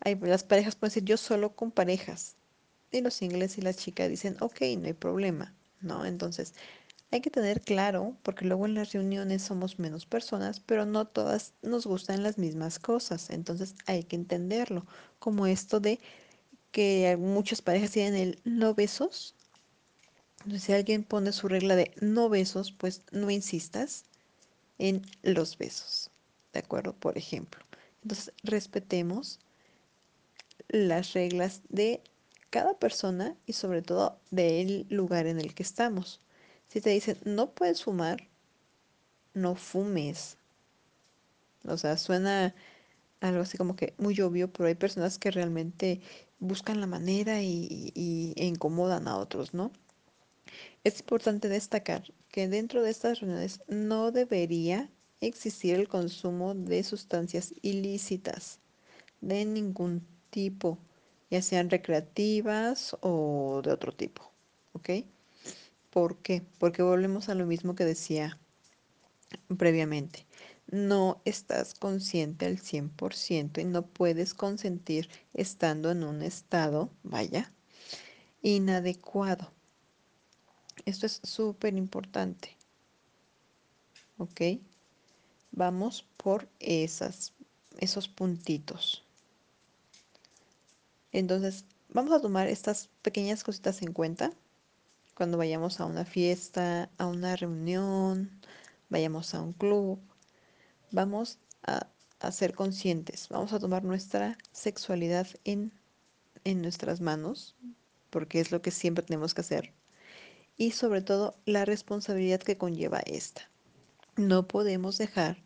Hay, 0.00 0.16
las 0.16 0.44
parejas 0.44 0.76
pueden 0.76 0.90
decir, 0.90 1.04
yo 1.04 1.16
solo 1.16 1.54
con 1.54 1.70
parejas. 1.70 2.36
Y 2.90 3.00
los 3.02 3.14
singles 3.14 3.58
y 3.58 3.62
la 3.62 3.74
chica 3.74 4.08
dicen, 4.08 4.36
ok, 4.40 4.60
no 4.78 4.86
hay 4.86 4.94
problema, 4.94 5.54
¿no? 5.80 6.04
Entonces, 6.04 6.54
hay 7.12 7.20
que 7.20 7.30
tener 7.30 7.60
claro, 7.60 8.16
porque 8.22 8.44
luego 8.44 8.66
en 8.66 8.74
las 8.74 8.92
reuniones 8.92 9.42
somos 9.42 9.78
menos 9.78 10.06
personas, 10.06 10.60
pero 10.60 10.86
no 10.86 11.06
todas 11.06 11.54
nos 11.62 11.86
gustan 11.86 12.22
las 12.22 12.38
mismas 12.38 12.78
cosas. 12.78 13.30
Entonces, 13.30 13.74
hay 13.86 14.04
que 14.04 14.16
entenderlo, 14.16 14.86
como 15.18 15.46
esto 15.46 15.80
de 15.80 16.00
que 16.72 17.16
muchas 17.18 17.62
parejas 17.62 17.90
tienen 17.90 18.14
el 18.14 18.40
no 18.44 18.74
besos. 18.74 19.34
Entonces, 20.38 20.62
si 20.62 20.72
alguien 20.72 21.04
pone 21.04 21.32
su 21.32 21.48
regla 21.48 21.76
de 21.76 21.92
no 22.00 22.28
besos, 22.28 22.72
pues 22.72 23.02
no 23.10 23.30
insistas 23.30 24.04
en 24.78 25.02
los 25.22 25.58
besos. 25.58 26.10
¿De 26.52 26.60
acuerdo? 26.60 26.94
Por 26.94 27.18
ejemplo. 27.18 27.64
Entonces, 28.02 28.32
respetemos 28.42 29.40
las 30.70 31.12
reglas 31.12 31.62
de 31.68 32.02
cada 32.50 32.74
persona 32.78 33.36
y 33.46 33.52
sobre 33.52 33.82
todo 33.82 34.18
del 34.30 34.86
lugar 34.88 35.26
en 35.26 35.40
el 35.40 35.54
que 35.54 35.62
estamos. 35.62 36.20
Si 36.68 36.80
te 36.80 36.90
dicen 36.90 37.18
no 37.24 37.50
puedes 37.50 37.84
fumar, 37.84 38.28
no 39.34 39.54
fumes. 39.54 40.36
O 41.64 41.76
sea, 41.76 41.96
suena 41.96 42.54
algo 43.20 43.42
así 43.42 43.58
como 43.58 43.76
que 43.76 43.94
muy 43.98 44.20
obvio, 44.20 44.52
pero 44.52 44.68
hay 44.68 44.74
personas 44.74 45.18
que 45.18 45.30
realmente 45.30 46.00
buscan 46.38 46.80
la 46.80 46.86
manera 46.86 47.42
y, 47.42 47.92
incomodan 48.36 49.08
a 49.08 49.18
otros, 49.18 49.52
¿no? 49.52 49.72
Es 50.84 51.00
importante 51.00 51.48
destacar 51.48 52.12
que 52.30 52.48
dentro 52.48 52.82
de 52.82 52.90
estas 52.90 53.20
reuniones 53.20 53.60
no 53.68 54.10
debería 54.10 54.90
existir 55.20 55.74
el 55.74 55.88
consumo 55.88 56.54
de 56.54 56.82
sustancias 56.82 57.52
ilícitas 57.60 58.58
de 59.20 59.44
ningún 59.44 60.06
tipo, 60.30 60.78
ya 61.30 61.42
sean 61.42 61.70
recreativas 61.70 62.96
o 63.00 63.60
de 63.64 63.72
otro 63.72 63.92
tipo, 63.92 64.30
¿ok? 64.72 64.90
¿Por 65.90 66.18
qué? 66.18 66.42
Porque 66.58 66.82
volvemos 66.82 67.28
a 67.28 67.34
lo 67.34 67.46
mismo 67.46 67.74
que 67.74 67.84
decía 67.84 68.38
previamente 69.58 70.26
no 70.70 71.20
estás 71.24 71.74
consciente 71.74 72.46
al 72.46 72.58
100% 72.58 73.60
y 73.60 73.64
no 73.64 73.86
puedes 73.86 74.34
consentir 74.34 75.08
estando 75.34 75.90
en 75.90 76.04
un 76.04 76.22
estado, 76.22 76.90
vaya, 77.02 77.52
inadecuado. 78.42 79.52
Esto 80.84 81.06
es 81.06 81.20
súper 81.24 81.74
importante. 81.74 82.56
¿Ok? 84.18 84.40
Vamos 85.50 86.06
por 86.16 86.48
esos 86.60 88.08
puntitos. 88.08 89.04
Entonces, 91.12 91.64
vamos 91.88 92.12
a 92.12 92.20
tomar 92.20 92.48
estas 92.48 92.88
pequeñas 93.02 93.44
cositas 93.44 93.82
en 93.82 93.92
cuenta 93.92 94.32
cuando 95.14 95.36
vayamos 95.38 95.80
a 95.80 95.86
una 95.86 96.04
fiesta, 96.04 96.90
a 96.96 97.06
una 97.06 97.36
reunión, 97.36 98.30
vayamos 98.88 99.34
a 99.34 99.42
un 99.42 99.52
club 99.52 100.00
vamos 100.90 101.38
a, 101.62 101.86
ser 102.32 102.54
conscientes, 102.54 103.28
vamos 103.30 103.52
a 103.52 103.58
tomar 103.58 103.82
nuestra 103.82 104.36
sexualidad 104.52 105.26
en, 105.44 105.72
en 106.44 106.60
nuestras 106.60 107.00
manos, 107.00 107.56
porque 108.10 108.40
es 108.40 108.52
lo 108.52 108.60
que 108.60 108.70
siempre 108.70 109.04
tenemos 109.04 109.32
que 109.32 109.40
hacer, 109.40 109.72
y 110.58 110.72
sobre 110.72 111.00
todo 111.00 111.34
la 111.46 111.64
responsabilidad 111.64 112.40
que 112.40 112.58
conlleva 112.58 113.00
esta. 113.00 113.50
No 114.16 114.46
podemos 114.46 114.98
dejar 114.98 115.42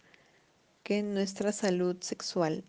que 0.83 1.03
nuestra 1.05 1.53
salud 1.53 1.96
sexual 2.00 2.64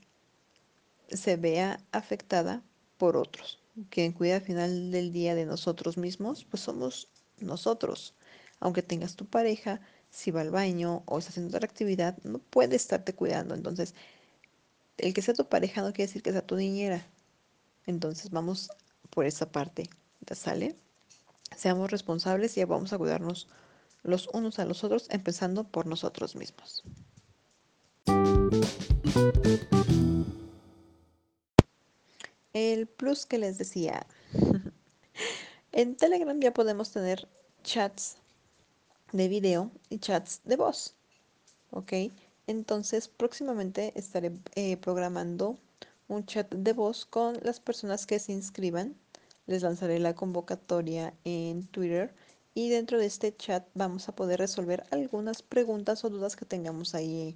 se 1.10 1.36
vea 1.36 1.79
afectada 1.91 2.62
por 2.97 3.17
otros. 3.17 3.60
Quien 3.89 4.13
cuida 4.13 4.38
al 4.38 4.41
final 4.41 4.91
del 4.91 5.12
día 5.12 5.36
de 5.36 5.45
nosotros 5.45 5.97
mismos, 5.97 6.45
pues 6.45 6.63
somos 6.63 7.10
nosotros. 7.39 8.13
Aunque 8.60 8.81
tengas 8.81 9.15
tu 9.15 9.25
pareja, 9.25 9.81
si 10.10 10.31
va 10.31 10.41
al 10.41 10.51
baño 10.51 11.03
o 11.05 11.19
está 11.19 11.31
haciendo 11.31 11.55
otra 11.55 11.67
actividad, 11.67 12.17
no 12.23 12.39
puede 12.39 12.75
estarte 12.77 13.13
cuidando. 13.13 13.53
Entonces, 13.53 13.93
el 14.97 15.13
que 15.13 15.21
sea 15.21 15.34
tu 15.34 15.47
pareja 15.47 15.81
no 15.81 15.91
quiere 15.91 16.08
decir 16.08 16.23
que 16.23 16.31
sea 16.31 16.45
tu 16.45 16.55
niñera. 16.55 17.05
Entonces, 17.86 18.31
vamos 18.31 18.69
por 19.10 19.25
esa 19.25 19.51
parte. 19.51 19.89
¿Ya 20.25 20.36
sale? 20.36 20.75
Seamos 21.55 21.91
responsables 21.91 22.58
y 22.58 22.63
vamos 22.63 22.93
a 22.93 22.97
cuidarnos 22.97 23.47
los 24.03 24.29
unos 24.34 24.60
a 24.60 24.65
los 24.65 24.84
otros, 24.84 25.08
empezando 25.10 25.65
por 25.65 25.86
nosotros 25.86 26.36
mismos. 26.36 26.84
El 32.55 32.87
plus 32.87 33.25
que 33.25 33.37
les 33.37 33.57
decía. 33.57 34.07
en 35.73 35.97
Telegram 35.97 36.39
ya 36.39 36.53
podemos 36.53 36.89
tener 36.89 37.27
chats 37.65 38.15
de 39.11 39.27
video 39.27 39.71
y 39.89 39.99
chats 39.99 40.39
de 40.45 40.55
voz. 40.55 40.95
¿Ok? 41.71 41.91
Entonces 42.47 43.09
próximamente 43.09 43.91
estaré 43.95 44.31
eh, 44.55 44.77
programando 44.77 45.59
un 46.07 46.25
chat 46.25 46.49
de 46.49 46.71
voz 46.71 47.05
con 47.05 47.37
las 47.43 47.59
personas 47.59 48.05
que 48.05 48.19
se 48.19 48.31
inscriban. 48.31 48.95
Les 49.47 49.61
lanzaré 49.61 49.99
la 49.99 50.15
convocatoria 50.15 51.13
en 51.25 51.67
Twitter 51.67 52.15
y 52.53 52.69
dentro 52.69 52.97
de 52.97 53.07
este 53.07 53.35
chat 53.35 53.67
vamos 53.73 54.07
a 54.07 54.15
poder 54.15 54.39
resolver 54.39 54.85
algunas 54.91 55.41
preguntas 55.41 56.05
o 56.05 56.09
dudas 56.09 56.37
que 56.37 56.45
tengamos 56.45 56.95
ahí 56.95 57.35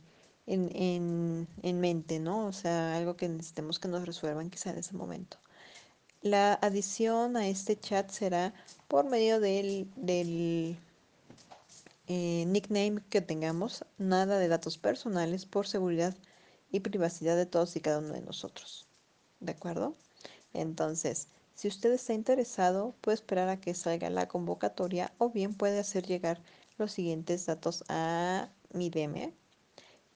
en, 0.49 0.69
en, 0.75 1.47
en 1.61 1.79
mente, 1.79 2.19
¿no? 2.19 2.47
O 2.47 2.51
sea, 2.51 2.97
algo 2.97 3.15
que 3.15 3.29
necesitemos 3.29 3.79
que 3.79 3.87
nos 3.87 4.05
resuelvan 4.05 4.49
quizá 4.49 4.71
en 4.71 4.79
ese 4.79 4.95
momento. 4.95 5.37
La 6.21 6.55
adición 6.55 7.37
a 7.37 7.47
este 7.47 7.79
chat 7.79 8.09
será 8.09 8.53
por 8.87 9.05
medio 9.05 9.39
del, 9.39 9.87
del 9.95 10.77
eh, 12.07 12.45
nickname 12.47 13.01
que 13.09 13.21
tengamos, 13.21 13.85
nada 13.97 14.39
de 14.39 14.47
datos 14.47 14.77
personales 14.77 15.45
por 15.45 15.67
seguridad 15.67 16.17
y 16.71 16.81
privacidad 16.81 17.37
de 17.37 17.45
todos 17.45 17.75
y 17.75 17.81
cada 17.81 17.99
uno 17.99 18.13
de 18.13 18.21
nosotros. 18.21 18.87
¿De 19.39 19.51
acuerdo? 19.51 19.95
Entonces, 20.53 21.27
si 21.53 21.67
usted 21.67 21.91
está 21.93 22.13
interesado, 22.13 22.95
puede 23.01 23.15
esperar 23.15 23.49
a 23.49 23.61
que 23.61 23.73
salga 23.75 24.09
la 24.09 24.27
convocatoria 24.27 25.13
o 25.19 25.29
bien 25.29 25.53
puede 25.53 25.79
hacer 25.79 26.05
llegar 26.07 26.41
los 26.77 26.91
siguientes 26.91 27.45
datos 27.45 27.83
a 27.89 28.49
mi 28.73 28.89
DM, 28.89 29.33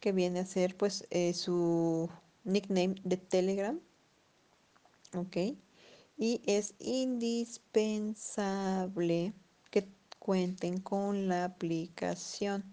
que 0.04 0.12
viene 0.12 0.42
a 0.42 0.46
ser 0.46 0.76
pues 0.76 1.08
eh, 1.12 1.34
su 1.34 2.10
nickname 2.44 2.96
de 3.06 3.16
Telegram. 3.16 3.80
¿Ok? 5.16 5.38
Y 6.18 6.42
es 6.46 6.74
indispensable 6.80 9.32
que 9.72 9.88
cuenten 10.20 10.82
con 10.82 11.30
la 11.30 11.46
aplicación 11.46 12.66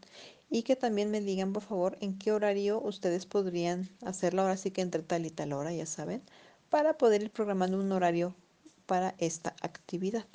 y 0.51 0.65
que 0.65 0.75
también 0.75 1.13
me 1.13 1.21
digan 1.21 1.53
por 1.53 1.63
favor 1.63 1.97
en 2.01 2.19
qué 2.19 2.33
horario 2.33 2.81
ustedes 2.81 3.27
podrían 3.27 3.89
hacerlo 4.05 4.43
ahora 4.43 4.57
sí 4.57 4.73
que 4.73 4.81
entre 4.81 5.05
tal 5.05 5.25
y 5.25 5.31
tal 5.31 5.53
hora 5.53 5.73
ya 5.73 5.87
saben 5.87 6.25
para 6.69 6.99
poder 6.99 7.23
ir 7.23 7.31
programando 7.31 7.79
un 7.79 7.93
horario 7.93 8.35
para 8.87 9.15
esta 9.19 9.55
actividad 9.63 10.27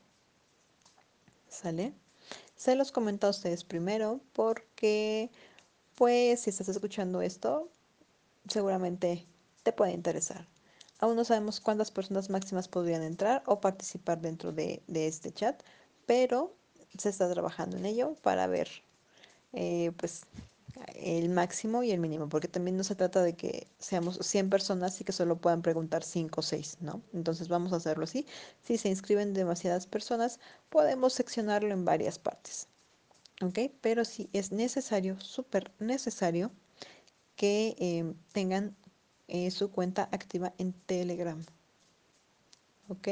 sale 1.49 1.91
se 2.55 2.77
los 2.77 2.93
comento 2.93 3.27
a 3.27 3.31
ustedes 3.31 3.65
primero 3.65 4.21
porque 4.31 5.29
pues 5.95 6.41
si 6.41 6.49
estás 6.49 6.69
escuchando 6.69 7.21
esto 7.21 7.69
seguramente 8.47 9.25
te 9.63 9.71
puede 9.71 9.93
interesar 9.93 10.47
aún 10.99 11.15
no 11.15 11.25
sabemos 11.25 11.60
cuántas 11.60 11.91
personas 11.91 12.29
máximas 12.29 12.67
podrían 12.67 13.03
entrar 13.03 13.43
o 13.45 13.60
participar 13.60 14.21
dentro 14.21 14.51
de, 14.51 14.81
este 14.88 15.31
chat 15.31 15.62
pero 16.05 16.53
se 16.97 17.10
está 17.10 17.31
trabajando 17.31 17.77
en 17.77 17.86
ello 17.86 18.15
para 18.21 18.47
ver 18.47 18.69
eh, 19.53 19.91
pues 19.97 20.23
el 20.95 21.29
máximo 21.29 21.84
y 21.84 21.91
el 21.91 21.99
mínimo, 21.99 22.29
porque 22.29 22.47
también 22.47 22.77
no 22.77 22.84
se 22.84 22.95
trata 22.95 23.21
de 23.23 23.34
que 23.34 23.67
seamos 23.79 24.19
100 24.21 24.49
personas 24.49 24.99
y 25.01 25.03
que 25.03 25.12
solo 25.12 25.38
puedan 25.38 25.62
preguntar 25.62 26.03
5 26.03 26.39
o 26.39 26.43
6, 26.43 26.77
¿no? 26.81 27.01
Entonces 27.13 27.47
vamos 27.47 27.73
a 27.73 27.77
hacerlo 27.77 28.03
así. 28.03 28.25
Si 28.63 28.77
se 28.77 28.89
inscriben 28.89 29.34
demasiadas 29.34 29.88
personas, 29.88 30.39
podemos 30.69 31.13
seccionarlo 31.13 31.71
en 31.73 31.86
varias 31.86 32.19
partes, 32.19 32.67
¿ok? 33.41 33.60
Pero 33.82 34.06
si 34.06 34.30
es 34.34 34.52
necesario, 34.52 35.19
súper 35.19 35.71
necesario, 35.80 36.52
que 37.36 37.76
eh, 37.80 38.13
tengan 38.32 38.76
eh, 39.28 39.52
su 39.52 39.71
cuenta 39.71 40.08
activa 40.12 40.54
en 40.58 40.74
Telegram, 40.74 41.43
¿ok? 42.89 43.08